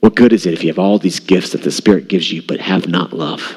What 0.00 0.14
good 0.14 0.34
is 0.34 0.44
it 0.44 0.52
if 0.52 0.62
you 0.62 0.68
have 0.68 0.78
all 0.78 0.98
these 0.98 1.20
gifts 1.20 1.52
that 1.52 1.62
the 1.62 1.72
Spirit 1.72 2.08
gives 2.08 2.30
you 2.30 2.42
but 2.42 2.60
have 2.60 2.86
not 2.86 3.14
love? 3.14 3.56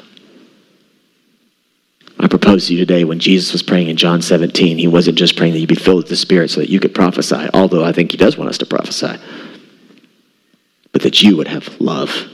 I 2.20 2.26
propose 2.26 2.66
to 2.66 2.74
you 2.74 2.80
today 2.80 3.04
when 3.04 3.20
Jesus 3.20 3.52
was 3.52 3.62
praying 3.62 3.88
in 3.88 3.96
John 3.96 4.22
17, 4.22 4.78
he 4.78 4.88
wasn't 4.88 5.18
just 5.18 5.36
praying 5.36 5.52
that 5.52 5.60
you 5.60 5.66
be 5.66 5.76
filled 5.76 5.98
with 5.98 6.08
the 6.08 6.16
Spirit 6.16 6.50
so 6.50 6.60
that 6.60 6.70
you 6.70 6.80
could 6.80 6.94
prophesy, 6.94 7.48
although 7.54 7.84
I 7.84 7.92
think 7.92 8.10
he 8.10 8.16
does 8.16 8.36
want 8.36 8.50
us 8.50 8.58
to 8.58 8.66
prophesy, 8.66 9.16
but 10.92 11.02
that 11.02 11.22
you 11.22 11.36
would 11.36 11.46
have 11.46 11.80
love 11.80 12.28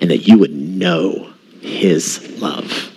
and 0.00 0.10
that 0.10 0.28
you 0.28 0.38
would 0.38 0.52
know 0.52 1.32
his 1.60 2.40
love. 2.40 2.90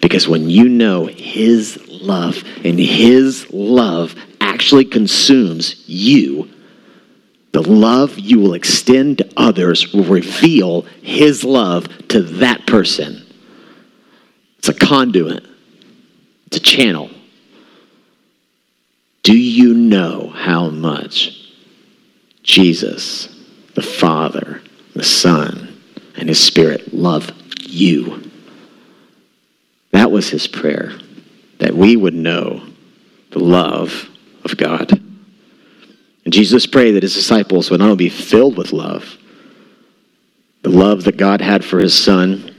Because 0.00 0.28
when 0.28 0.48
you 0.48 0.68
know 0.68 1.06
his 1.06 1.78
love 1.88 2.44
and 2.64 2.78
his 2.78 3.52
love 3.52 4.14
actually 4.40 4.84
consumes 4.84 5.88
you, 5.88 6.48
the 7.52 7.62
love 7.62 8.18
you 8.18 8.38
will 8.38 8.54
extend 8.54 9.18
to 9.18 9.28
others 9.36 9.92
will 9.92 10.04
reveal 10.04 10.82
his 11.02 11.42
love 11.42 11.88
to 12.08 12.22
that 12.22 12.66
person. 12.66 13.24
It's 14.58 14.68
a 14.68 14.74
conduit, 14.74 15.44
it's 16.46 16.56
a 16.56 16.60
channel. 16.60 17.10
Do 19.22 19.36
you 19.36 19.74
know 19.74 20.30
how 20.34 20.70
much 20.70 21.52
Jesus, 22.42 23.28
the 23.74 23.82
Father, 23.82 24.62
the 24.94 25.04
Son, 25.04 25.80
and 26.16 26.28
His 26.28 26.42
Spirit 26.42 26.94
love 26.94 27.30
you? 27.60 28.30
That 29.90 30.10
was 30.10 30.30
His 30.30 30.46
prayer, 30.46 30.92
that 31.58 31.74
we 31.74 31.96
would 31.96 32.14
know 32.14 32.66
the 33.30 33.40
love 33.40 34.08
of 34.44 34.56
God. 34.56 34.92
And 36.24 36.32
Jesus 36.32 36.66
prayed 36.66 36.92
that 36.92 37.02
His 37.02 37.14
disciples 37.14 37.70
would 37.70 37.80
not 37.80 37.90
only 37.90 37.96
be 37.96 38.08
filled 38.08 38.56
with 38.56 38.72
love, 38.72 39.18
the 40.62 40.70
love 40.70 41.04
that 41.04 41.16
God 41.16 41.40
had 41.40 41.64
for 41.64 41.78
His 41.78 41.96
Son 41.96 42.54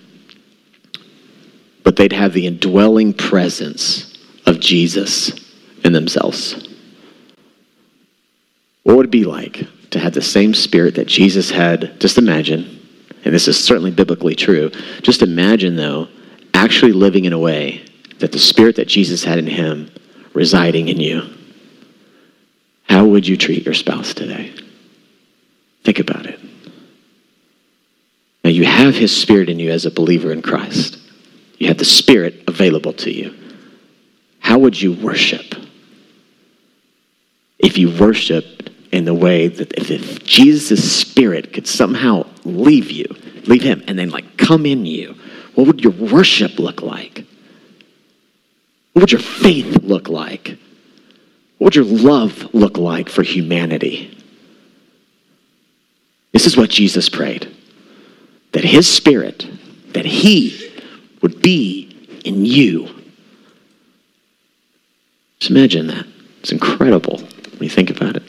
but 1.89 1.96
they'd 1.96 2.13
have 2.13 2.34
the 2.34 2.46
indwelling 2.46 3.12
presence 3.12 4.15
of 4.46 4.60
Jesus 4.60 5.31
in 5.84 5.91
themselves. 5.91 6.69
What 8.84 8.96
would 8.96 9.08
it 9.08 9.12
be 9.12 9.24
like 9.24 9.65
to 9.89 9.98
have 9.98 10.13
the 10.13 10.22
same 10.22 10.53
spirit 10.53 10.93
that 10.93 11.08
Jesus 11.08 11.50
had? 11.50 12.00
Just 12.00 12.19
imagine, 12.19 12.79
and 13.25 13.34
this 13.34 13.48
is 13.48 13.58
certainly 13.58 13.89
biblically 13.89 14.36
true, 14.36 14.69
just 15.01 15.24
imagine, 15.24 15.77
though, 15.77 16.10
actually 16.53 16.91
living 16.91 17.25
in 17.25 17.34
a 17.34 17.39
way 17.39 17.84
that 18.19 18.34
the 18.34 18.38
spirit 18.38 18.75
that 18.75 18.88
Jesus 18.88 19.24
had 19.24 19.39
in 19.39 19.48
him 19.48 19.89
residing 20.36 20.89
in 20.89 21.00
you. 21.00 21.24
How 22.84 23.03
would 23.03 23.27
you 23.27 23.36
treat 23.36 23.65
your 23.65 23.74
spouse 23.74 24.13
today? 24.13 24.53
Think 25.84 25.98
about 25.98 26.27
it. 26.27 26.39
Now, 28.43 28.51
you 28.51 28.65
have 28.65 28.93
his 28.93 29.19
spirit 29.19 29.50
in 29.50 29.58
you 29.58 29.72
as 29.72 29.88
a 29.88 29.91
believer 29.91 30.31
in 30.31 30.43
Christ. 30.43 30.98
You 31.60 31.68
have 31.68 31.78
the 31.78 31.86
Spirit 31.86 32.44
available 32.48 32.94
to 32.94 33.12
you. 33.12 33.36
How 34.39 34.58
would 34.58 34.82
you 34.82 34.94
worship? 34.94 35.54
If 37.60 37.78
you 37.78 37.96
worshiped 37.96 38.72
in 38.92 39.06
the 39.06 39.13
way 39.13 39.50
that 39.50 39.74
if, 39.74 39.92
if 39.92 40.24
Jesus' 40.24 40.92
Spirit 40.92 41.54
could 41.54 41.68
somehow 41.68 42.25
leave 42.46 42.89
you, 42.89 43.06
leave 43.46 43.62
Him, 43.62 43.84
and 43.88 44.00
then 44.00 44.10
like 44.10 44.38
come 44.38 44.66
in 44.66 44.86
you, 44.86 45.16
what 45.54 45.68
would 45.68 45.84
your 45.84 45.94
worship 45.94 46.58
look 46.58 46.82
like? 46.82 47.25
What 48.94 49.01
would 49.01 49.12
your 49.12 49.22
faith 49.22 49.84
look 49.84 50.08
like? 50.08 50.58
What 51.58 51.66
would 51.66 51.75
your 51.75 51.86
love 51.86 52.54
look 52.54 52.78
like 52.78 53.10
for 53.10 53.22
humanity? 53.22 54.18
This 56.32 56.48
is 56.48 56.56
what 56.56 56.70
Jesus 56.70 57.10
prayed 57.10 57.54
that 58.54 58.63
His 58.63 58.88
Spirit, 58.88 59.46
that 59.94 60.06
He 60.06 60.69
would 61.22 61.42
be 61.42 62.22
in 62.26 62.46
you. 62.46 62.88
Just 65.40 65.52
imagine 65.52 65.88
that. 65.88 66.06
It's 66.42 66.52
incredible 66.52 67.18
when 67.18 67.64
you 67.64 67.70
think 67.70 67.90
about 67.90 68.16
it. 68.16 68.24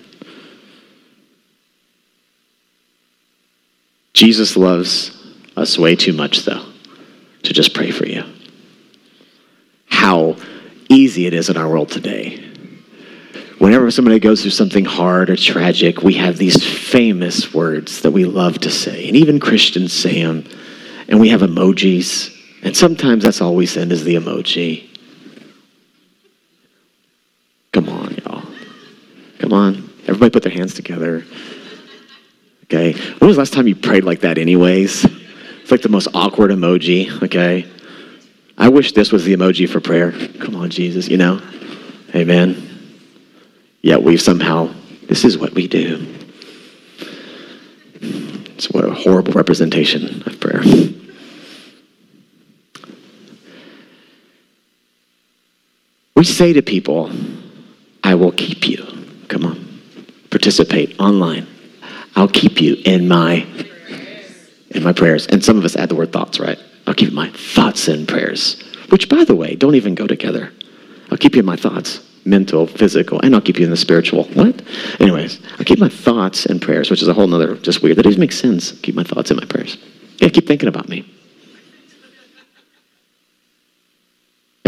Jesus 4.12 4.56
loves 4.56 5.16
us 5.56 5.78
way 5.78 5.96
too 5.96 6.12
much, 6.12 6.44
though, 6.44 6.64
to 7.42 7.52
just 7.52 7.74
pray 7.74 7.90
for 7.90 8.06
you. 8.06 8.24
How 9.86 10.36
easy 10.88 11.26
it 11.26 11.34
is 11.34 11.48
in 11.48 11.56
our 11.56 11.68
world 11.68 11.90
today. 11.90 12.36
Whenever 13.58 13.90
somebody 13.90 14.18
goes 14.18 14.42
through 14.42 14.50
something 14.52 14.84
hard 14.84 15.30
or 15.30 15.36
tragic, 15.36 16.02
we 16.02 16.14
have 16.14 16.38
these 16.38 16.64
famous 16.64 17.52
words 17.52 18.02
that 18.02 18.10
we 18.10 18.24
love 18.24 18.58
to 18.60 18.70
say, 18.70 19.06
and 19.06 19.16
even 19.16 19.38
Christians 19.38 19.92
say 19.92 20.22
them, 20.22 20.44
and 21.08 21.20
we 21.20 21.28
have 21.28 21.42
emojis 21.42 22.39
and 22.62 22.76
sometimes 22.76 23.24
that's 23.24 23.40
all 23.40 23.54
we 23.54 23.66
send 23.66 23.92
is 23.92 24.04
the 24.04 24.16
emoji. 24.16 24.88
Come 27.72 27.88
on, 27.88 28.14
y'all. 28.16 28.42
Come 29.38 29.52
on. 29.52 29.90
Everybody 30.02 30.30
put 30.30 30.42
their 30.42 30.52
hands 30.52 30.74
together. 30.74 31.24
Okay. 32.64 32.92
When 32.92 33.28
was 33.28 33.36
the 33.36 33.40
last 33.40 33.52
time 33.52 33.66
you 33.66 33.76
prayed 33.76 34.04
like 34.04 34.20
that, 34.20 34.38
anyways? 34.38 35.04
It's 35.04 35.70
like 35.70 35.82
the 35.82 35.88
most 35.88 36.08
awkward 36.14 36.50
emoji, 36.50 37.22
okay? 37.22 37.64
I 38.58 38.68
wish 38.68 38.92
this 38.92 39.12
was 39.12 39.24
the 39.24 39.34
emoji 39.34 39.68
for 39.68 39.80
prayer. 39.80 40.12
Come 40.40 40.56
on, 40.56 40.68
Jesus, 40.70 41.08
you 41.08 41.16
know? 41.16 41.40
Amen. 42.14 42.66
Yet 43.82 44.02
we've 44.02 44.20
somehow, 44.20 44.74
this 45.08 45.24
is 45.24 45.38
what 45.38 45.54
we 45.54 45.68
do. 45.68 46.06
It's 48.00 48.70
what 48.70 48.84
a 48.84 48.92
horrible 48.92 49.32
representation 49.32 50.22
of 50.26 50.38
prayer. 50.40 50.62
We 56.20 56.26
say 56.26 56.52
to 56.52 56.60
people, 56.60 57.10
I 58.04 58.14
will 58.14 58.32
keep 58.32 58.68
you. 58.68 58.84
Come 59.28 59.46
on, 59.46 59.80
participate 60.28 61.00
online. 61.00 61.46
I'll 62.14 62.28
keep 62.28 62.60
you 62.60 62.76
in 62.84 63.08
my 63.08 63.46
in 64.68 64.82
my 64.82 64.92
prayers. 64.92 65.26
And 65.28 65.42
some 65.42 65.56
of 65.56 65.64
us 65.64 65.76
add 65.76 65.88
the 65.88 65.94
word 65.94 66.12
thoughts, 66.12 66.38
right? 66.38 66.58
I'll 66.86 66.92
keep 66.92 67.14
my 67.14 67.30
thoughts 67.30 67.88
and 67.88 68.06
prayers, 68.06 68.62
which, 68.90 69.08
by 69.08 69.24
the 69.24 69.34
way, 69.34 69.54
don't 69.54 69.76
even 69.76 69.94
go 69.94 70.06
together. 70.06 70.52
I'll 71.10 71.16
keep 71.16 71.36
you 71.36 71.40
in 71.40 71.46
my 71.46 71.56
thoughts, 71.56 72.06
mental, 72.26 72.66
physical, 72.66 73.18
and 73.22 73.34
I'll 73.34 73.40
keep 73.40 73.58
you 73.58 73.64
in 73.64 73.70
the 73.70 73.78
spiritual. 73.78 74.24
What? 74.34 74.60
Anyways, 75.00 75.40
I'll 75.58 75.64
keep 75.64 75.78
my 75.78 75.88
thoughts 75.88 76.44
and 76.44 76.60
prayers, 76.60 76.90
which 76.90 77.00
is 77.00 77.08
a 77.08 77.14
whole 77.14 77.28
nother, 77.28 77.56
just 77.56 77.82
weird. 77.82 77.96
That 77.96 78.02
doesn't 78.02 78.20
make 78.20 78.32
sense. 78.32 78.72
Keep 78.82 78.94
my 78.94 79.04
thoughts 79.04 79.30
and 79.30 79.40
my 79.40 79.46
prayers. 79.46 79.78
Yeah, 80.18 80.28
keep 80.28 80.46
thinking 80.46 80.68
about 80.68 80.86
me. 80.86 81.10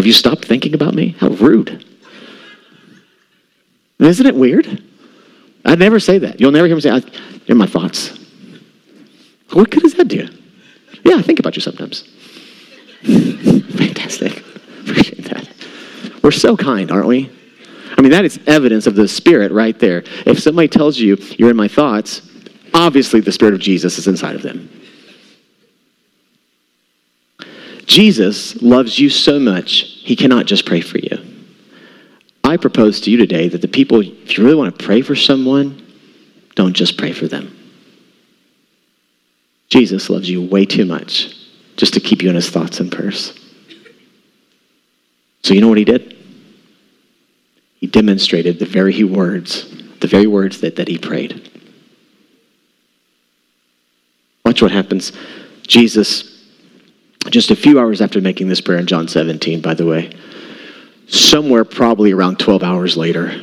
Have 0.02 0.06
you 0.08 0.12
stopped 0.12 0.44
thinking 0.46 0.74
about 0.74 0.94
me? 0.94 1.10
How 1.20 1.28
rude. 1.28 1.84
Isn't 4.00 4.26
it 4.26 4.34
weird? 4.34 4.82
I'd 5.64 5.78
never 5.78 6.00
say 6.00 6.18
that. 6.18 6.40
You'll 6.40 6.50
never 6.50 6.66
hear 6.66 6.74
me 6.74 6.82
say, 6.82 6.90
I, 6.90 7.02
in 7.46 7.56
my 7.56 7.66
thoughts. 7.66 8.08
What 9.52 9.70
good 9.70 9.84
does 9.84 9.94
that 9.94 10.08
do? 10.08 10.28
Yeah, 11.04 11.14
I 11.14 11.22
think 11.22 11.38
about 11.38 11.54
you 11.54 11.62
sometimes. 11.62 12.02
Fantastic. 13.04 14.38
Appreciate 14.80 15.22
that. 15.26 15.48
We're 16.24 16.32
so 16.32 16.56
kind, 16.56 16.90
aren't 16.90 17.06
we? 17.06 17.30
I 17.96 18.00
mean, 18.00 18.10
that 18.10 18.24
is 18.24 18.40
evidence 18.48 18.88
of 18.88 18.96
the 18.96 19.06
Spirit 19.06 19.52
right 19.52 19.78
there. 19.78 20.02
If 20.26 20.40
somebody 20.40 20.66
tells 20.66 20.98
you 20.98 21.16
you're 21.38 21.50
in 21.50 21.56
my 21.56 21.68
thoughts, 21.68 22.28
obviously 22.74 23.20
the 23.20 23.30
Spirit 23.30 23.54
of 23.54 23.60
Jesus 23.60 23.98
is 23.98 24.08
inside 24.08 24.34
of 24.34 24.42
them. 24.42 24.68
Jesus 27.92 28.62
loves 28.62 28.98
you 28.98 29.10
so 29.10 29.38
much, 29.38 29.82
he 30.02 30.16
cannot 30.16 30.46
just 30.46 30.64
pray 30.64 30.80
for 30.80 30.96
you. 30.96 31.18
I 32.42 32.56
propose 32.56 33.02
to 33.02 33.10
you 33.10 33.18
today 33.18 33.48
that 33.48 33.60
the 33.60 33.68
people, 33.68 34.00
if 34.00 34.38
you 34.38 34.44
really 34.44 34.56
want 34.56 34.78
to 34.78 34.82
pray 34.82 35.02
for 35.02 35.14
someone, 35.14 35.86
don't 36.54 36.72
just 36.72 36.96
pray 36.96 37.12
for 37.12 37.28
them. 37.28 37.54
Jesus 39.68 40.08
loves 40.08 40.26
you 40.26 40.40
way 40.40 40.64
too 40.64 40.86
much 40.86 41.36
just 41.76 41.92
to 41.92 42.00
keep 42.00 42.22
you 42.22 42.30
in 42.30 42.34
his 42.34 42.48
thoughts 42.48 42.80
and 42.80 42.90
prayers. 42.90 43.38
So 45.42 45.52
you 45.52 45.60
know 45.60 45.68
what 45.68 45.76
he 45.76 45.84
did? 45.84 46.16
He 47.74 47.88
demonstrated 47.88 48.58
the 48.58 48.64
very 48.64 49.04
words, 49.04 49.68
the 50.00 50.06
very 50.06 50.26
words 50.26 50.62
that, 50.62 50.76
that 50.76 50.88
he 50.88 50.96
prayed. 50.96 51.50
Watch 54.46 54.62
what 54.62 54.70
happens. 54.70 55.12
Jesus, 55.66 56.31
just 57.32 57.50
a 57.50 57.56
few 57.56 57.80
hours 57.80 58.00
after 58.02 58.20
making 58.20 58.48
this 58.48 58.60
prayer 58.60 58.78
in 58.78 58.86
John 58.86 59.08
17, 59.08 59.62
by 59.62 59.72
the 59.72 59.86
way, 59.86 60.12
somewhere 61.08 61.64
probably 61.64 62.12
around 62.12 62.38
12 62.38 62.62
hours 62.62 62.96
later, 62.96 63.40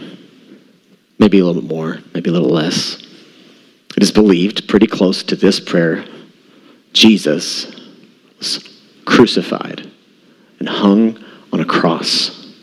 maybe 1.17 1.39
a 1.39 1.45
little 1.45 1.61
bit 1.61 1.69
more, 1.69 1.97
maybe 2.13 2.29
a 2.29 2.33
little 2.33 2.51
less, 2.51 3.01
it 3.97 4.03
is 4.03 4.11
believed 4.11 4.69
pretty 4.69 4.87
close 4.87 5.23
to 5.23 5.35
this 5.35 5.59
prayer, 5.59 6.05
Jesus 6.93 7.75
was 8.37 8.79
crucified 9.05 9.91
and 10.59 10.69
hung 10.69 11.23
on 11.51 11.59
a 11.59 11.65
cross 11.65 12.53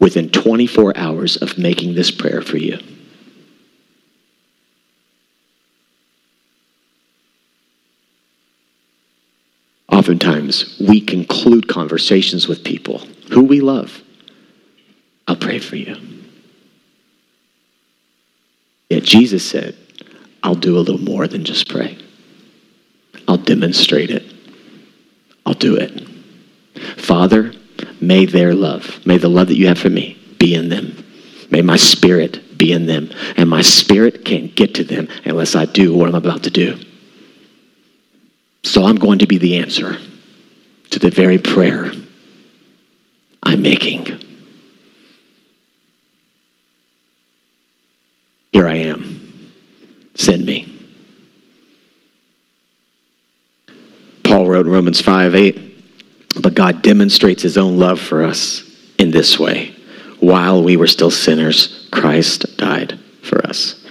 within 0.00 0.30
24 0.30 0.96
hours 0.96 1.36
of 1.36 1.58
making 1.58 1.94
this 1.94 2.10
prayer 2.10 2.40
for 2.40 2.56
you. 2.56 2.78
Oftentimes, 10.04 10.78
we 10.78 11.00
conclude 11.00 11.66
conversations 11.66 12.46
with 12.46 12.62
people 12.62 12.98
who 13.32 13.42
we 13.42 13.62
love. 13.62 14.02
I'll 15.26 15.34
pray 15.34 15.58
for 15.58 15.76
you. 15.76 15.96
Yet 18.90 19.02
Jesus 19.02 19.48
said, 19.48 19.74
I'll 20.42 20.56
do 20.56 20.76
a 20.76 20.80
little 20.80 21.00
more 21.00 21.26
than 21.26 21.42
just 21.42 21.70
pray. 21.70 21.96
I'll 23.26 23.38
demonstrate 23.38 24.10
it. 24.10 24.30
I'll 25.46 25.54
do 25.54 25.76
it. 25.76 26.06
Father, 26.98 27.54
may 27.98 28.26
their 28.26 28.54
love, 28.54 29.06
may 29.06 29.16
the 29.16 29.30
love 29.30 29.48
that 29.48 29.56
you 29.56 29.68
have 29.68 29.78
for 29.78 29.88
me 29.88 30.18
be 30.38 30.54
in 30.54 30.68
them. 30.68 31.02
May 31.50 31.62
my 31.62 31.78
spirit 31.78 32.58
be 32.58 32.72
in 32.72 32.84
them. 32.84 33.10
And 33.38 33.48
my 33.48 33.62
spirit 33.62 34.26
can't 34.26 34.54
get 34.54 34.74
to 34.74 34.84
them 34.84 35.08
unless 35.24 35.54
I 35.54 35.64
do 35.64 35.96
what 35.96 36.10
I'm 36.10 36.14
about 36.14 36.42
to 36.42 36.50
do. 36.50 36.78
So 38.64 38.84
I'm 38.84 38.96
going 38.96 39.20
to 39.20 39.26
be 39.26 39.38
the 39.38 39.58
answer 39.58 39.98
to 40.90 40.98
the 40.98 41.10
very 41.10 41.38
prayer 41.38 41.92
I'm 43.42 43.62
making. 43.62 44.06
Here 48.52 48.66
I 48.66 48.76
am. 48.76 49.52
Send 50.14 50.46
me. 50.46 50.70
Paul 54.24 54.48
wrote 54.48 54.66
in 54.66 54.72
Romans 54.72 55.00
5 55.00 55.34
8, 55.34 56.40
but 56.40 56.54
God 56.54 56.82
demonstrates 56.82 57.42
his 57.42 57.58
own 57.58 57.78
love 57.78 58.00
for 58.00 58.22
us 58.22 58.62
in 58.98 59.10
this 59.10 59.38
way. 59.38 59.74
While 60.20 60.62
we 60.62 60.78
were 60.78 60.86
still 60.86 61.10
sinners, 61.10 61.88
Christ 61.92 62.56
died 62.56 62.98
for 63.22 63.46
us. 63.46 63.83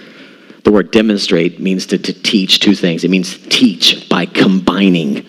The 0.64 0.72
word 0.72 0.90
demonstrate 0.90 1.60
means 1.60 1.86
to, 1.86 1.98
to 1.98 2.12
teach 2.12 2.60
two 2.60 2.74
things. 2.74 3.04
It 3.04 3.10
means 3.10 3.38
teach 3.48 4.08
by 4.08 4.26
combining. 4.26 5.26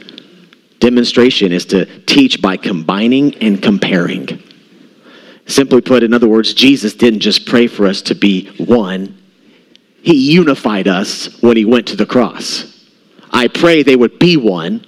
Demonstration 0.80 1.52
is 1.52 1.65
to 1.67 1.86
teach 2.06 2.41
by 2.41 2.56
combining 2.58 3.36
and 3.36 3.62
comparing. 3.62 4.41
Simply 5.45 5.82
put, 5.82 6.04
in 6.04 6.13
other 6.13 6.28
words, 6.28 6.54
Jesus 6.54 6.93
didn't 6.93 7.19
just 7.19 7.45
pray 7.45 7.67
for 7.67 7.86
us 7.86 8.02
to 8.04 8.15
be 8.15 8.48
one, 8.58 9.21
He 10.02 10.34
unified 10.34 10.88
us 10.88 11.41
when 11.41 11.58
He 11.58 11.65
went 11.65 11.88
to 11.88 11.98
the 11.98 12.06
cross. 12.06 12.71
I 13.32 13.50
pray 13.50 13.84
they 13.84 13.98
would 13.98 14.17
be 14.17 14.38
one, 14.38 14.86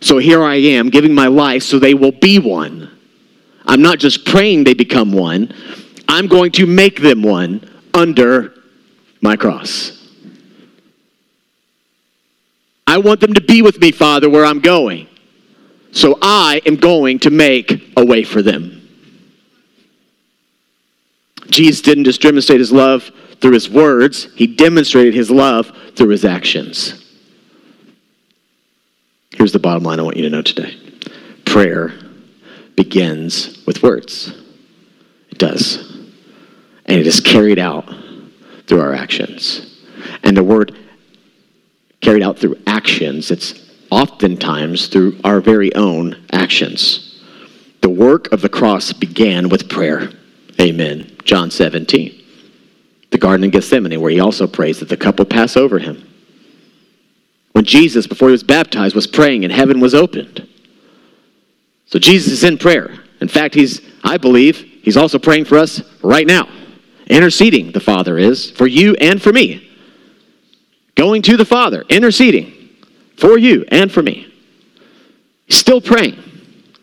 so 0.00 0.16
here 0.16 0.42
I 0.42 0.56
am 0.56 0.88
giving 0.88 1.14
my 1.14 1.26
life 1.26 1.62
so 1.62 1.78
they 1.78 1.94
will 1.94 2.12
be 2.12 2.38
one. 2.38 2.90
I'm 3.66 3.82
not 3.82 3.98
just 3.98 4.24
praying 4.24 4.64
they 4.64 4.74
become 4.74 5.12
one, 5.12 5.52
I'm 6.08 6.26
going 6.26 6.52
to 6.52 6.66
make 6.66 7.02
them 7.02 7.22
one 7.22 7.68
under 7.92 8.54
my 9.20 9.36
cross. 9.36 9.96
I 12.86 12.98
want 12.98 13.20
them 13.20 13.34
to 13.34 13.40
be 13.40 13.62
with 13.62 13.80
me, 13.80 13.92
Father, 13.92 14.28
where 14.28 14.44
I'm 14.44 14.60
going. 14.60 15.06
So 15.92 16.18
I 16.20 16.60
am 16.66 16.76
going 16.76 17.20
to 17.20 17.30
make 17.30 17.92
a 17.96 18.04
way 18.04 18.24
for 18.24 18.42
them. 18.42 18.88
Jesus 21.48 21.82
didn't 21.82 22.04
just 22.04 22.20
demonstrate 22.20 22.60
his 22.60 22.72
love 22.72 23.10
through 23.40 23.52
his 23.52 23.70
words, 23.70 24.28
he 24.34 24.46
demonstrated 24.46 25.14
his 25.14 25.30
love 25.30 25.72
through 25.96 26.08
his 26.08 26.24
actions. 26.24 27.06
Here's 29.32 29.52
the 29.52 29.58
bottom 29.58 29.82
line 29.82 29.98
I 29.98 30.02
want 30.02 30.16
you 30.16 30.24
to 30.24 30.30
know 30.30 30.42
today 30.42 30.76
prayer 31.46 31.92
begins 32.76 33.64
with 33.66 33.82
words. 33.82 34.32
It 35.30 35.38
does. 35.38 35.78
And 36.86 36.98
it 36.98 37.06
is 37.06 37.20
carried 37.20 37.58
out 37.58 37.88
through 38.70 38.80
our 38.80 38.94
actions. 38.94 39.82
And 40.22 40.36
the 40.36 40.44
word 40.44 40.78
carried 42.00 42.22
out 42.22 42.38
through 42.38 42.56
actions, 42.68 43.32
it's 43.32 43.68
oftentimes 43.90 44.86
through 44.86 45.18
our 45.24 45.40
very 45.40 45.74
own 45.74 46.24
actions. 46.32 47.20
The 47.80 47.88
work 47.88 48.32
of 48.32 48.42
the 48.42 48.48
cross 48.48 48.92
began 48.92 49.48
with 49.48 49.68
prayer. 49.68 50.10
Amen. 50.60 51.16
John 51.24 51.50
17. 51.50 52.22
The 53.10 53.18
Garden 53.18 53.44
of 53.44 53.50
Gethsemane, 53.50 54.00
where 54.00 54.12
he 54.12 54.20
also 54.20 54.46
prays 54.46 54.78
that 54.78 54.88
the 54.88 54.96
cup 54.96 55.18
will 55.18 55.26
pass 55.26 55.56
over 55.56 55.80
him. 55.80 56.08
When 57.50 57.64
Jesus, 57.64 58.06
before 58.06 58.28
he 58.28 58.32
was 58.32 58.44
baptized, 58.44 58.94
was 58.94 59.08
praying 59.08 59.42
and 59.42 59.52
heaven 59.52 59.80
was 59.80 59.96
opened. 59.96 60.46
So 61.86 61.98
Jesus 61.98 62.32
is 62.32 62.44
in 62.44 62.56
prayer. 62.56 63.00
In 63.20 63.26
fact, 63.26 63.52
he's, 63.52 63.80
I 64.04 64.16
believe, 64.16 64.58
he's 64.58 64.96
also 64.96 65.18
praying 65.18 65.46
for 65.46 65.58
us 65.58 65.82
right 66.02 66.26
now. 66.26 66.46
Interceding, 67.10 67.72
the 67.72 67.80
Father 67.80 68.18
is, 68.18 68.52
for 68.52 68.68
you 68.68 68.94
and 68.94 69.20
for 69.20 69.32
me. 69.32 69.68
Going 70.94 71.22
to 71.22 71.36
the 71.36 71.44
Father, 71.44 71.84
interceding 71.88 72.70
for 73.16 73.36
you 73.36 73.64
and 73.68 73.90
for 73.90 74.00
me. 74.00 74.32
He's 75.46 75.56
still 75.56 75.80
praying. 75.80 76.22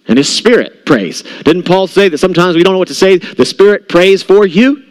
And 0.09 0.17
his 0.17 0.27
spirit 0.27 0.85
prays. 0.85 1.23
Didn't 1.43 1.63
Paul 1.63 1.87
say 1.87 2.09
that 2.09 2.17
sometimes 2.17 2.55
we 2.55 2.63
don't 2.63 2.73
know 2.73 2.79
what 2.79 2.89
to 2.89 2.93
say? 2.93 3.17
The 3.17 3.45
spirit 3.45 3.87
prays 3.87 4.21
for 4.21 4.45
you. 4.45 4.83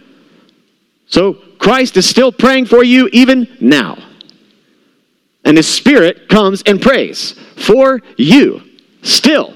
So 1.06 1.34
Christ 1.58 1.98
is 1.98 2.08
still 2.08 2.32
praying 2.32 2.66
for 2.66 2.82
you 2.82 3.08
even 3.12 3.58
now. 3.60 3.98
And 5.44 5.58
his 5.58 5.68
spirit 5.68 6.30
comes 6.30 6.62
and 6.62 6.80
prays 6.80 7.32
for 7.56 8.00
you 8.16 8.62
still. 9.02 9.54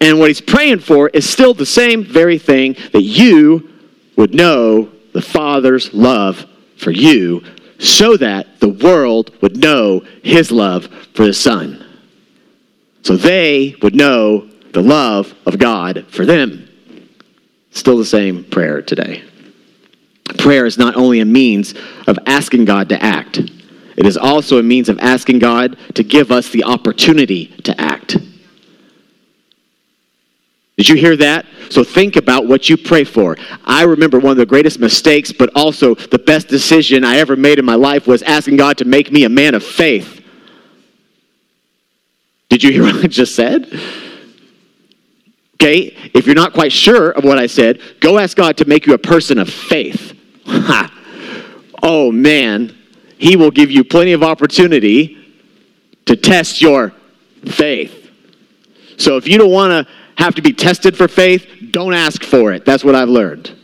And 0.00 0.18
what 0.18 0.28
he's 0.28 0.40
praying 0.40 0.80
for 0.80 1.08
is 1.10 1.28
still 1.28 1.52
the 1.52 1.66
same 1.66 2.04
very 2.04 2.38
thing 2.38 2.76
that 2.92 3.02
you 3.02 3.70
would 4.16 4.34
know 4.34 4.93
the 5.14 5.22
Father's 5.22 5.94
love 5.94 6.44
for 6.76 6.90
you 6.90 7.42
so 7.78 8.16
that 8.18 8.60
the 8.60 8.68
world 8.68 9.30
would 9.40 9.56
know 9.56 10.00
his 10.22 10.52
love 10.52 10.86
for 11.14 11.24
the 11.24 11.32
Son. 11.32 11.80
So 13.02 13.16
they 13.16 13.76
would 13.80 13.94
know 13.94 14.50
the 14.72 14.82
love 14.82 15.34
of 15.46 15.58
God 15.58 16.06
for 16.08 16.26
them. 16.26 16.68
Still 17.70 17.96
the 17.96 18.04
same 18.04 18.44
prayer 18.44 18.82
today. 18.82 19.22
Prayer 20.38 20.66
is 20.66 20.78
not 20.78 20.96
only 20.96 21.20
a 21.20 21.24
means 21.24 21.74
of 22.06 22.18
asking 22.26 22.64
God 22.64 22.88
to 22.88 23.02
act, 23.02 23.38
It 23.96 24.06
is 24.06 24.16
also 24.16 24.58
a 24.58 24.62
means 24.62 24.88
of 24.88 24.98
asking 24.98 25.38
God 25.38 25.76
to 25.94 26.02
give 26.02 26.32
us 26.32 26.48
the 26.48 26.64
opportunity 26.64 27.46
to 27.62 27.80
act. 27.80 28.16
Did 30.76 30.88
you 30.88 30.96
hear 30.96 31.16
that? 31.16 31.46
So 31.70 31.84
think 31.84 32.16
about 32.16 32.46
what 32.46 32.68
you 32.68 32.76
pray 32.76 33.04
for. 33.04 33.36
I 33.64 33.84
remember 33.84 34.18
one 34.18 34.32
of 34.32 34.36
the 34.38 34.46
greatest 34.46 34.80
mistakes, 34.80 35.30
but 35.30 35.50
also 35.54 35.94
the 35.94 36.18
best 36.18 36.48
decision 36.48 37.04
I 37.04 37.18
ever 37.18 37.36
made 37.36 37.58
in 37.58 37.64
my 37.64 37.76
life 37.76 38.06
was 38.06 38.22
asking 38.22 38.56
God 38.56 38.78
to 38.78 38.84
make 38.84 39.12
me 39.12 39.24
a 39.24 39.28
man 39.28 39.54
of 39.54 39.62
faith. 39.62 40.20
Did 42.48 42.62
you 42.62 42.72
hear 42.72 42.82
what 42.92 43.04
I 43.04 43.06
just 43.06 43.36
said? 43.36 43.72
Okay, 45.54 45.96
if 46.12 46.26
you're 46.26 46.34
not 46.34 46.52
quite 46.52 46.72
sure 46.72 47.10
of 47.10 47.24
what 47.24 47.38
I 47.38 47.46
said, 47.46 47.80
go 48.00 48.18
ask 48.18 48.36
God 48.36 48.56
to 48.56 48.64
make 48.64 48.86
you 48.86 48.94
a 48.94 48.98
person 48.98 49.38
of 49.38 49.48
faith. 49.48 50.18
Ha! 50.46 50.90
Oh 51.82 52.10
man, 52.10 52.76
He 53.16 53.36
will 53.36 53.52
give 53.52 53.70
you 53.70 53.84
plenty 53.84 54.12
of 54.12 54.22
opportunity 54.24 55.16
to 56.06 56.16
test 56.16 56.60
your 56.60 56.92
faith. 57.46 58.10
So 58.96 59.16
if 59.16 59.26
you 59.28 59.38
don't 59.38 59.50
want 59.50 59.86
to 59.86 59.92
have 60.16 60.34
to 60.36 60.42
be 60.42 60.52
tested 60.52 60.96
for 60.96 61.08
faith, 61.08 61.46
don't 61.70 61.94
ask 61.94 62.22
for 62.22 62.52
it. 62.52 62.64
That's 62.64 62.84
what 62.84 62.94
I've 62.94 63.08
learned. 63.08 63.54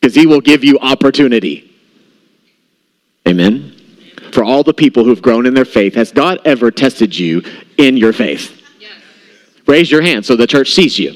Because 0.00 0.14
he 0.14 0.26
will 0.26 0.40
give 0.40 0.64
you 0.64 0.78
opportunity. 0.80 1.70
Amen. 3.26 3.76
For 4.32 4.42
all 4.42 4.62
the 4.62 4.74
people 4.74 5.04
who've 5.04 5.22
grown 5.22 5.46
in 5.46 5.54
their 5.54 5.64
faith, 5.64 5.94
has 5.94 6.10
God 6.10 6.40
ever 6.44 6.70
tested 6.70 7.16
you 7.16 7.42
in 7.78 7.96
your 7.96 8.12
faith? 8.12 8.60
Yes. 8.80 8.92
Raise 9.66 9.90
your 9.90 10.02
hand 10.02 10.24
so 10.24 10.36
the 10.36 10.46
church 10.46 10.72
sees 10.72 10.98
you. 10.98 11.14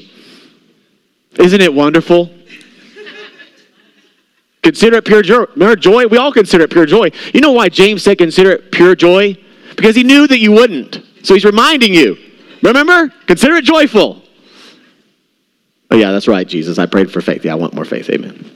Isn't 1.37 1.61
it 1.61 1.73
wonderful? 1.73 2.31
consider 4.63 4.97
it 4.97 5.05
pure 5.05 5.23
joy. 5.23 6.07
We 6.07 6.17
all 6.17 6.31
consider 6.31 6.63
it 6.63 6.71
pure 6.71 6.85
joy. 6.85 7.11
You 7.33 7.41
know 7.41 7.51
why 7.51 7.69
James 7.69 8.03
said 8.03 8.17
consider 8.17 8.51
it 8.51 8.71
pure 8.71 8.95
joy? 8.95 9.37
Because 9.75 9.95
he 9.95 10.03
knew 10.03 10.27
that 10.27 10.39
you 10.39 10.51
wouldn't. 10.51 11.06
So 11.27 11.33
he's 11.33 11.43
reminding 11.43 11.93
you. 11.93 12.15
Remember? 12.63 13.09
Consider 13.25 13.55
it 13.55 13.65
joyful. 13.65 14.21
Oh, 15.91 15.97
yeah, 15.97 16.13
that's 16.13 16.29
right, 16.29 16.47
Jesus. 16.47 16.79
I 16.79 16.85
prayed 16.85 17.11
for 17.11 17.19
faith. 17.19 17.43
Yeah, 17.43 17.51
I 17.51 17.55
want 17.55 17.73
more 17.73 17.83
faith. 17.83 18.09
Amen. 18.09 18.49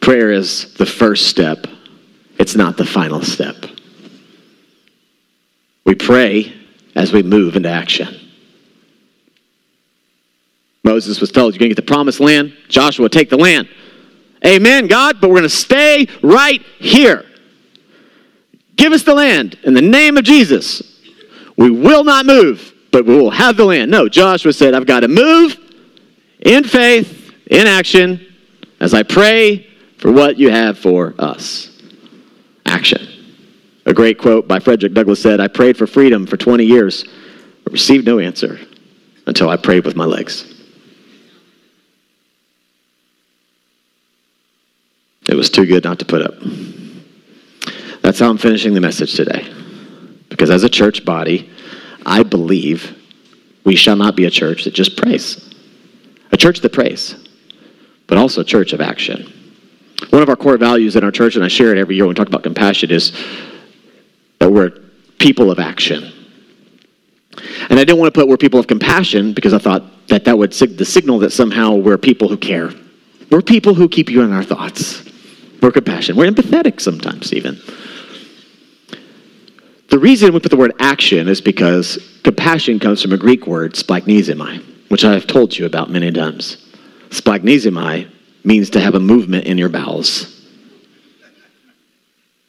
Prayer 0.00 0.30
is 0.30 0.74
the 0.74 0.86
first 0.86 1.26
step, 1.26 1.66
it's 2.38 2.54
not 2.54 2.76
the 2.76 2.86
final 2.86 3.20
step. 3.20 3.56
We 5.84 5.96
pray 5.96 6.54
as 6.94 7.12
we 7.12 7.24
move 7.24 7.56
into 7.56 7.68
action. 7.68 8.30
Moses 10.84 11.20
was 11.20 11.32
told, 11.32 11.52
You're 11.52 11.58
going 11.58 11.70
to 11.70 11.74
get 11.74 11.84
the 11.84 11.92
promised 11.92 12.20
land. 12.20 12.56
Joshua, 12.68 13.08
take 13.08 13.30
the 13.30 13.36
land. 13.36 13.68
Amen, 14.46 14.86
God, 14.86 15.20
but 15.20 15.30
we're 15.30 15.38
going 15.38 15.42
to 15.42 15.48
stay 15.48 16.06
right 16.22 16.62
here. 16.78 17.24
Give 18.76 18.92
us 18.92 19.02
the 19.02 19.14
land 19.14 19.58
in 19.64 19.74
the 19.74 19.82
name 19.82 20.16
of 20.16 20.24
Jesus. 20.24 21.00
We 21.56 21.70
will 21.70 22.04
not 22.04 22.26
move, 22.26 22.74
but 22.92 23.06
we 23.06 23.16
will 23.16 23.30
have 23.30 23.56
the 23.56 23.64
land. 23.64 23.90
No, 23.90 24.08
Joshua 24.08 24.52
said, 24.52 24.74
I've 24.74 24.86
got 24.86 25.00
to 25.00 25.08
move 25.08 25.56
in 26.40 26.64
faith, 26.64 27.32
in 27.46 27.66
action, 27.66 28.20
as 28.80 28.92
I 28.92 29.02
pray 29.02 29.66
for 29.98 30.12
what 30.12 30.38
you 30.38 30.50
have 30.50 30.78
for 30.78 31.14
us. 31.18 31.70
Action. 32.66 33.08
A 33.86 33.94
great 33.94 34.18
quote 34.18 34.46
by 34.46 34.58
Frederick 34.58 34.92
Douglass 34.92 35.22
said, 35.22 35.40
I 35.40 35.48
prayed 35.48 35.76
for 35.76 35.86
freedom 35.86 36.26
for 36.26 36.36
20 36.36 36.64
years, 36.64 37.06
but 37.64 37.72
received 37.72 38.04
no 38.04 38.18
answer 38.18 38.58
until 39.26 39.48
I 39.48 39.56
prayed 39.56 39.84
with 39.84 39.96
my 39.96 40.04
legs. 40.04 40.52
It 45.28 45.34
was 45.34 45.50
too 45.50 45.66
good 45.66 45.84
not 45.84 45.98
to 46.00 46.04
put 46.04 46.22
up. 46.22 46.34
That's 48.16 48.24
how 48.24 48.30
I'm 48.30 48.38
finishing 48.38 48.72
the 48.72 48.80
message 48.80 49.12
today. 49.12 49.46
Because 50.30 50.48
as 50.48 50.64
a 50.64 50.70
church 50.70 51.04
body, 51.04 51.50
I 52.06 52.22
believe 52.22 52.96
we 53.64 53.76
shall 53.76 53.94
not 53.94 54.16
be 54.16 54.24
a 54.24 54.30
church 54.30 54.64
that 54.64 54.72
just 54.72 54.96
prays, 54.96 55.54
a 56.32 56.38
church 56.38 56.60
that 56.60 56.72
prays, 56.72 57.14
but 58.06 58.16
also 58.16 58.40
a 58.40 58.44
church 58.44 58.72
of 58.72 58.80
action. 58.80 59.30
One 60.08 60.22
of 60.22 60.30
our 60.30 60.36
core 60.36 60.56
values 60.56 60.96
in 60.96 61.04
our 61.04 61.10
church, 61.10 61.36
and 61.36 61.44
I 61.44 61.48
share 61.48 61.72
it 61.72 61.76
every 61.76 61.94
year 61.94 62.04
when 62.04 62.08
we 62.08 62.14
talk 62.14 62.26
about 62.26 62.42
compassion, 62.42 62.90
is 62.90 63.12
that 64.38 64.50
we're 64.50 64.70
people 65.18 65.50
of 65.50 65.58
action. 65.58 66.10
And 67.68 67.78
I 67.78 67.84
didn't 67.84 67.98
want 67.98 68.14
to 68.14 68.18
put 68.18 68.28
we're 68.28 68.38
people 68.38 68.58
of 68.58 68.66
compassion 68.66 69.34
because 69.34 69.52
I 69.52 69.58
thought 69.58 70.08
that 70.08 70.24
that 70.24 70.38
would 70.38 70.54
sig- 70.54 70.78
the 70.78 70.86
signal 70.86 71.18
that 71.18 71.32
somehow 71.32 71.74
we're 71.74 71.98
people 71.98 72.28
who 72.28 72.38
care. 72.38 72.70
We're 73.30 73.42
people 73.42 73.74
who 73.74 73.90
keep 73.90 74.08
you 74.08 74.22
in 74.22 74.32
our 74.32 74.42
thoughts. 74.42 75.04
We're 75.60 75.70
compassion. 75.70 76.16
We're 76.16 76.30
empathetic 76.30 76.80
sometimes, 76.80 77.34
even. 77.34 77.60
The 79.96 80.00
reason 80.00 80.34
we 80.34 80.40
put 80.40 80.50
the 80.50 80.58
word 80.58 80.74
action 80.78 81.26
is 81.26 81.40
because 81.40 82.18
compassion 82.22 82.78
comes 82.78 83.00
from 83.00 83.12
a 83.12 83.16
Greek 83.16 83.46
word, 83.46 83.72
splagchnizomai, 83.72 84.90
which 84.90 85.06
I've 85.06 85.26
told 85.26 85.56
you 85.56 85.64
about 85.64 85.88
many 85.88 86.12
times. 86.12 86.58
Splagchnizomai 87.08 88.06
means 88.44 88.68
to 88.68 88.80
have 88.80 88.94
a 88.94 89.00
movement 89.00 89.46
in 89.46 89.56
your 89.56 89.70
bowels. 89.70 90.46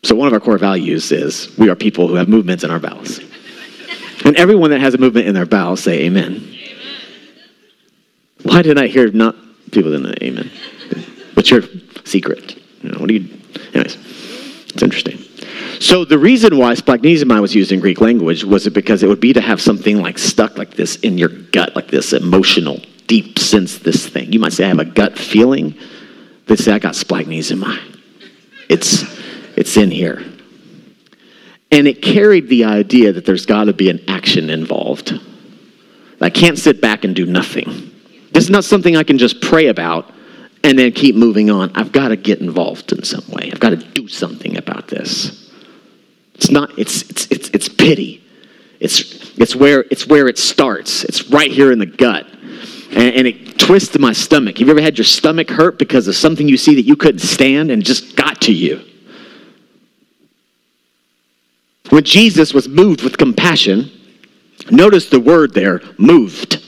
So 0.03 0.13
one 0.13 0.27
of 0.27 0.33
our 0.33 0.41
core 0.41 0.57
values 0.57 1.13
is 1.13 1.57
we 1.57 1.69
are 1.69 1.75
people 1.77 2.09
who 2.09 2.15
have 2.15 2.27
movements 2.27 2.65
in 2.65 2.69
our 2.69 2.81
bowels. 2.81 3.21
And 4.25 4.35
everyone 4.35 4.71
that 4.71 4.81
has 4.81 4.93
a 4.93 4.97
movement 4.97 5.27
in 5.27 5.33
their 5.33 5.45
bowels 5.45 5.81
say 5.81 6.01
amen. 6.01 6.35
amen. 6.35 6.57
Why 8.43 8.61
did 8.61 8.77
I 8.77 8.87
hear 8.87 9.09
not 9.09 9.37
people 9.71 9.91
didn't 9.91 10.21
amen? 10.21 10.51
What's 11.33 11.49
your 11.49 11.61
secret? 12.03 12.61
You 12.81 12.89
know, 12.89 12.99
what 12.99 13.07
do 13.07 13.13
you 13.13 13.39
anyways, 13.73 13.95
it's 14.73 14.83
interesting. 14.83 15.26
So 15.79 16.05
the 16.05 16.17
reason 16.17 16.57
why 16.57 16.73
splagchnizomai 16.73 17.41
was 17.41 17.53
used 17.53 17.71
in 17.71 17.79
Greek 17.79 18.01
language 18.01 18.43
was 18.43 18.65
it 18.65 18.71
because 18.71 19.03
it 19.03 19.07
would 19.07 19.19
be 19.19 19.33
to 19.33 19.41
have 19.41 19.61
something 19.61 20.01
like 20.01 20.17
stuck 20.17 20.57
like 20.57 20.71
this 20.71 20.95
in 20.97 21.17
your 21.17 21.29
gut, 21.29 21.75
like 21.75 21.87
this 21.87 22.13
emotional, 22.13 22.79
deep 23.05 23.37
sense 23.37 23.77
this 23.79 24.07
thing. 24.07 24.33
You 24.33 24.39
might 24.39 24.53
say, 24.53 24.65
I 24.65 24.69
have 24.69 24.79
a 24.79 24.85
gut 24.85 25.17
feeling. 25.17 25.75
They 26.47 26.55
say, 26.55 26.73
I 26.73 26.79
got 26.79 26.93
splagchnizomai. 26.93 27.95
It's, 28.69 29.03
it's 29.55 29.77
in 29.77 29.91
here. 29.91 30.23
And 31.71 31.87
it 31.87 32.01
carried 32.01 32.49
the 32.49 32.65
idea 32.65 33.13
that 33.13 33.25
there's 33.25 33.45
got 33.45 33.65
to 33.65 33.73
be 33.73 33.89
an 33.89 34.01
action 34.07 34.49
involved. 34.49 35.19
I 36.19 36.29
can't 36.29 36.57
sit 36.57 36.81
back 36.81 37.03
and 37.03 37.15
do 37.15 37.25
nothing. 37.25 37.91
This 38.31 38.45
is 38.45 38.49
not 38.49 38.63
something 38.63 38.95
I 38.95 39.03
can 39.03 39.17
just 39.17 39.41
pray 39.41 39.67
about 39.67 40.11
and 40.63 40.77
then 40.77 40.91
keep 40.91 41.15
moving 41.15 41.49
on. 41.49 41.71
I've 41.75 41.91
got 41.91 42.09
to 42.09 42.15
get 42.15 42.39
involved 42.39 42.91
in 42.91 43.03
some 43.03 43.23
way. 43.29 43.51
I've 43.51 43.59
got 43.59 43.69
to 43.69 43.77
do 43.77 44.07
something 44.07 44.57
about 44.57 44.87
this. 44.87 45.46
It's 46.47 46.53
not, 46.53 46.79
it's, 46.79 47.01
it's, 47.09 47.27
it's, 47.29 47.49
it's 47.49 47.67
pity. 47.67 48.23
It's, 48.79 49.37
it's, 49.37 49.53
where, 49.53 49.83
it's 49.91 50.07
where 50.07 50.29
it 50.29 50.37
starts. 50.37 51.03
It's 51.03 51.29
right 51.29 51.51
here 51.51 51.73
in 51.73 51.79
the 51.79 51.85
gut. 51.85 52.25
And, 52.91 53.15
and 53.15 53.27
it 53.27 53.59
twists 53.59 53.99
my 53.99 54.13
stomach. 54.13 54.57
Have 54.57 54.67
you 54.67 54.71
ever 54.71 54.81
had 54.81 54.97
your 54.97 55.03
stomach 55.03 55.49
hurt 55.49 55.77
because 55.77 56.07
of 56.07 56.15
something 56.15 56.47
you 56.47 56.55
see 56.55 56.73
that 56.75 56.83
you 56.83 56.95
couldn't 56.95 57.19
stand 57.19 57.69
and 57.69 57.83
just 57.83 58.15
got 58.15 58.39
to 58.43 58.53
you? 58.53 58.81
When 61.89 62.05
Jesus 62.05 62.53
was 62.53 62.69
moved 62.69 63.03
with 63.03 63.17
compassion, 63.17 63.91
notice 64.71 65.09
the 65.09 65.19
word 65.19 65.53
there, 65.53 65.81
moved. 65.97 66.63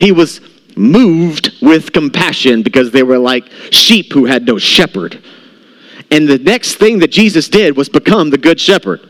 He 0.00 0.10
was 0.10 0.40
moved 0.76 1.52
with 1.62 1.92
compassion 1.92 2.64
because 2.64 2.90
they 2.90 3.04
were 3.04 3.18
like 3.18 3.44
sheep 3.70 4.12
who 4.12 4.24
had 4.24 4.46
no 4.46 4.58
shepherd. 4.58 5.22
And 6.10 6.26
the 6.26 6.38
next 6.38 6.76
thing 6.76 6.98
that 7.00 7.10
Jesus 7.10 7.48
did 7.48 7.76
was 7.76 7.88
become 7.88 8.30
the 8.30 8.38
good 8.38 8.60
shepherd. 8.60 9.00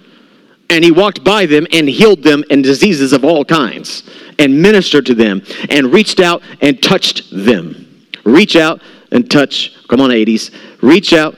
And 0.71 0.85
he 0.85 0.91
walked 0.91 1.25
by 1.25 1.47
them 1.47 1.67
and 1.73 1.89
healed 1.89 2.23
them 2.23 2.45
in 2.51 2.61
diseases 2.61 3.13
of 3.13 3.25
all 3.25 3.45
kinds 3.45 4.03
and 4.39 4.61
ministered 4.61 5.07
to 5.07 5.15
them 5.15 5.43
and 5.71 5.93
reached 5.93 6.21
out 6.21 6.43
and 6.61 6.83
touched 6.83 7.31
them. 7.31 8.07
Reach 8.25 8.57
out 8.57 8.83
and 9.11 9.31
touch. 9.31 9.75
Come 9.89 10.01
on, 10.01 10.11
80s. 10.11 10.55
Reach 10.83 11.13
out. 11.13 11.37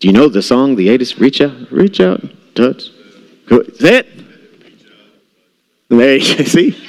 Do 0.00 0.08
you 0.08 0.12
know 0.12 0.28
the 0.28 0.42
song, 0.42 0.74
the 0.74 0.88
80s? 0.88 1.20
Reach 1.20 1.40
out, 1.40 1.70
reach 1.70 2.00
out, 2.00 2.20
touch. 2.56 2.90
Say 3.78 3.98
it. 3.98 4.06
There 5.88 6.16
you 6.16 6.20
see? 6.44 6.88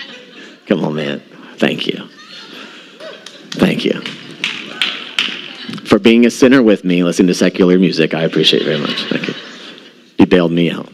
Come 0.66 0.84
on, 0.84 0.96
man. 0.96 1.22
Thank 1.58 1.86
you. 1.86 2.08
Thank 3.52 3.86
you 3.86 4.02
for 5.94 6.00
being 6.00 6.26
a 6.26 6.32
sinner 6.32 6.64
with 6.64 6.84
me, 6.84 7.04
listening 7.04 7.28
to 7.28 7.36
secular 7.36 7.78
music. 7.78 8.16
I 8.16 8.24
appreciate 8.24 8.64
it 8.64 8.66
very 8.66 8.80
much. 8.80 9.04
Thank 9.12 9.28
you. 9.28 9.36
You 10.18 10.26
bailed 10.26 10.52
me 10.52 10.72
out. 10.72 10.92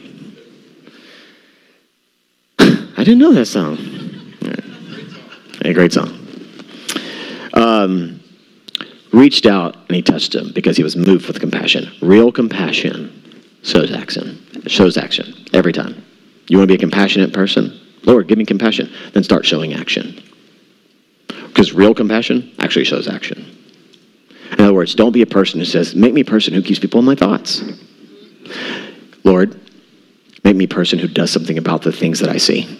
I 2.59 3.05
didn't 3.05 3.19
know 3.19 3.31
that 3.31 3.45
song. 3.45 3.77
A 5.61 5.73
great 5.73 5.93
song. 5.93 6.09
Um, 7.53 8.19
reached 9.13 9.45
out 9.45 9.77
and 9.87 9.95
he 9.95 10.01
touched 10.01 10.35
him 10.35 10.51
because 10.53 10.75
he 10.75 10.83
was 10.83 10.97
moved 10.97 11.27
with 11.27 11.39
compassion. 11.39 11.89
Real 12.01 12.29
compassion 12.29 13.41
shows 13.63 13.93
action. 13.93 14.37
Shows 14.67 14.97
action 14.97 15.33
every 15.53 15.71
time. 15.71 16.03
You 16.49 16.57
want 16.57 16.67
to 16.67 16.73
be 16.73 16.75
a 16.75 16.77
compassionate 16.77 17.31
person? 17.31 17.79
Lord, 18.03 18.27
give 18.27 18.37
me 18.37 18.43
compassion. 18.43 18.91
Then 19.13 19.23
start 19.23 19.45
showing 19.45 19.73
action. 19.73 20.21
Because 21.27 21.71
real 21.71 21.93
compassion 21.93 22.53
actually 22.59 22.83
shows 22.83 23.07
action. 23.07 23.55
In 24.51 24.61
other 24.61 24.73
words, 24.73 24.95
don't 24.95 25.11
be 25.11 25.21
a 25.21 25.27
person 25.27 25.59
who 25.59 25.65
says, 25.65 25.95
Make 25.95 26.13
me 26.13 26.21
a 26.21 26.25
person 26.25 26.53
who 26.53 26.61
keeps 26.61 26.79
people 26.79 26.99
in 26.99 27.05
my 27.05 27.15
thoughts. 27.15 27.63
Lord, 29.23 29.59
make 30.43 30.55
me 30.55 30.65
a 30.65 30.69
person 30.69 30.97
who 30.99 31.07
does 31.07 31.31
something 31.31 31.57
about 31.57 31.83
the 31.83 31.91
things 31.91 32.19
that 32.19 32.29
I 32.29 32.37
see. 32.37 32.77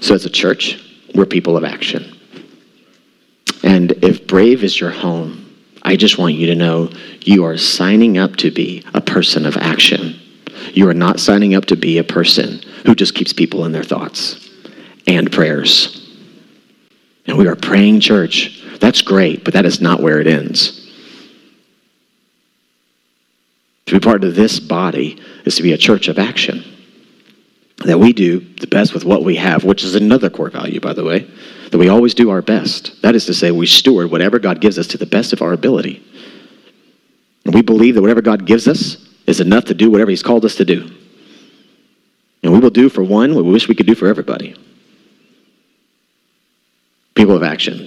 So, 0.00 0.14
as 0.14 0.26
a 0.26 0.30
church, 0.30 0.78
we're 1.14 1.26
people 1.26 1.56
of 1.56 1.64
action. 1.64 2.18
And 3.62 3.92
if 4.04 4.26
Brave 4.26 4.64
is 4.64 4.78
your 4.78 4.90
home, 4.90 5.42
I 5.82 5.96
just 5.96 6.18
want 6.18 6.34
you 6.34 6.46
to 6.48 6.54
know 6.54 6.90
you 7.22 7.44
are 7.44 7.56
signing 7.56 8.18
up 8.18 8.36
to 8.36 8.50
be 8.50 8.84
a 8.94 9.00
person 9.00 9.46
of 9.46 9.56
action. 9.56 10.20
You 10.72 10.88
are 10.88 10.94
not 10.94 11.20
signing 11.20 11.54
up 11.54 11.66
to 11.66 11.76
be 11.76 11.98
a 11.98 12.04
person 12.04 12.60
who 12.84 12.94
just 12.94 13.14
keeps 13.14 13.32
people 13.32 13.64
in 13.64 13.72
their 13.72 13.82
thoughts 13.82 14.50
and 15.06 15.30
prayers. 15.30 16.01
And 17.26 17.38
we 17.38 17.46
are 17.46 17.56
praying 17.56 18.00
church. 18.00 18.62
That's 18.80 19.02
great, 19.02 19.44
but 19.44 19.54
that 19.54 19.64
is 19.64 19.80
not 19.80 20.00
where 20.00 20.20
it 20.20 20.26
ends. 20.26 20.82
To 23.86 23.94
be 23.94 24.00
part 24.00 24.24
of 24.24 24.34
this 24.34 24.58
body 24.58 25.20
is 25.44 25.56
to 25.56 25.62
be 25.62 25.72
a 25.72 25.78
church 25.78 26.08
of 26.08 26.18
action. 26.18 26.64
That 27.84 27.98
we 27.98 28.12
do 28.12 28.40
the 28.40 28.66
best 28.66 28.94
with 28.94 29.04
what 29.04 29.24
we 29.24 29.36
have, 29.36 29.64
which 29.64 29.84
is 29.84 29.94
another 29.94 30.30
core 30.30 30.50
value, 30.50 30.80
by 30.80 30.92
the 30.92 31.04
way, 31.04 31.30
that 31.70 31.78
we 31.78 31.88
always 31.88 32.14
do 32.14 32.30
our 32.30 32.42
best. 32.42 33.02
That 33.02 33.14
is 33.14 33.26
to 33.26 33.34
say, 33.34 33.50
we 33.50 33.66
steward 33.66 34.10
whatever 34.10 34.38
God 34.38 34.60
gives 34.60 34.78
us 34.78 34.86
to 34.88 34.98
the 34.98 35.06
best 35.06 35.32
of 35.32 35.42
our 35.42 35.52
ability. 35.52 36.02
And 37.44 37.54
we 37.54 37.62
believe 37.62 37.94
that 37.94 38.02
whatever 38.02 38.22
God 38.22 38.46
gives 38.46 38.68
us 38.68 38.96
is 39.26 39.40
enough 39.40 39.64
to 39.66 39.74
do 39.74 39.90
whatever 39.90 40.10
He's 40.10 40.22
called 40.22 40.44
us 40.44 40.56
to 40.56 40.64
do. 40.64 40.90
And 42.42 42.52
we 42.52 42.58
will 42.58 42.70
do 42.70 42.88
for 42.88 43.02
one 43.02 43.34
what 43.34 43.44
we 43.44 43.52
wish 43.52 43.68
we 43.68 43.74
could 43.74 43.86
do 43.86 43.94
for 43.94 44.06
everybody. 44.06 44.56
People 47.14 47.36
of 47.36 47.42
action. 47.42 47.80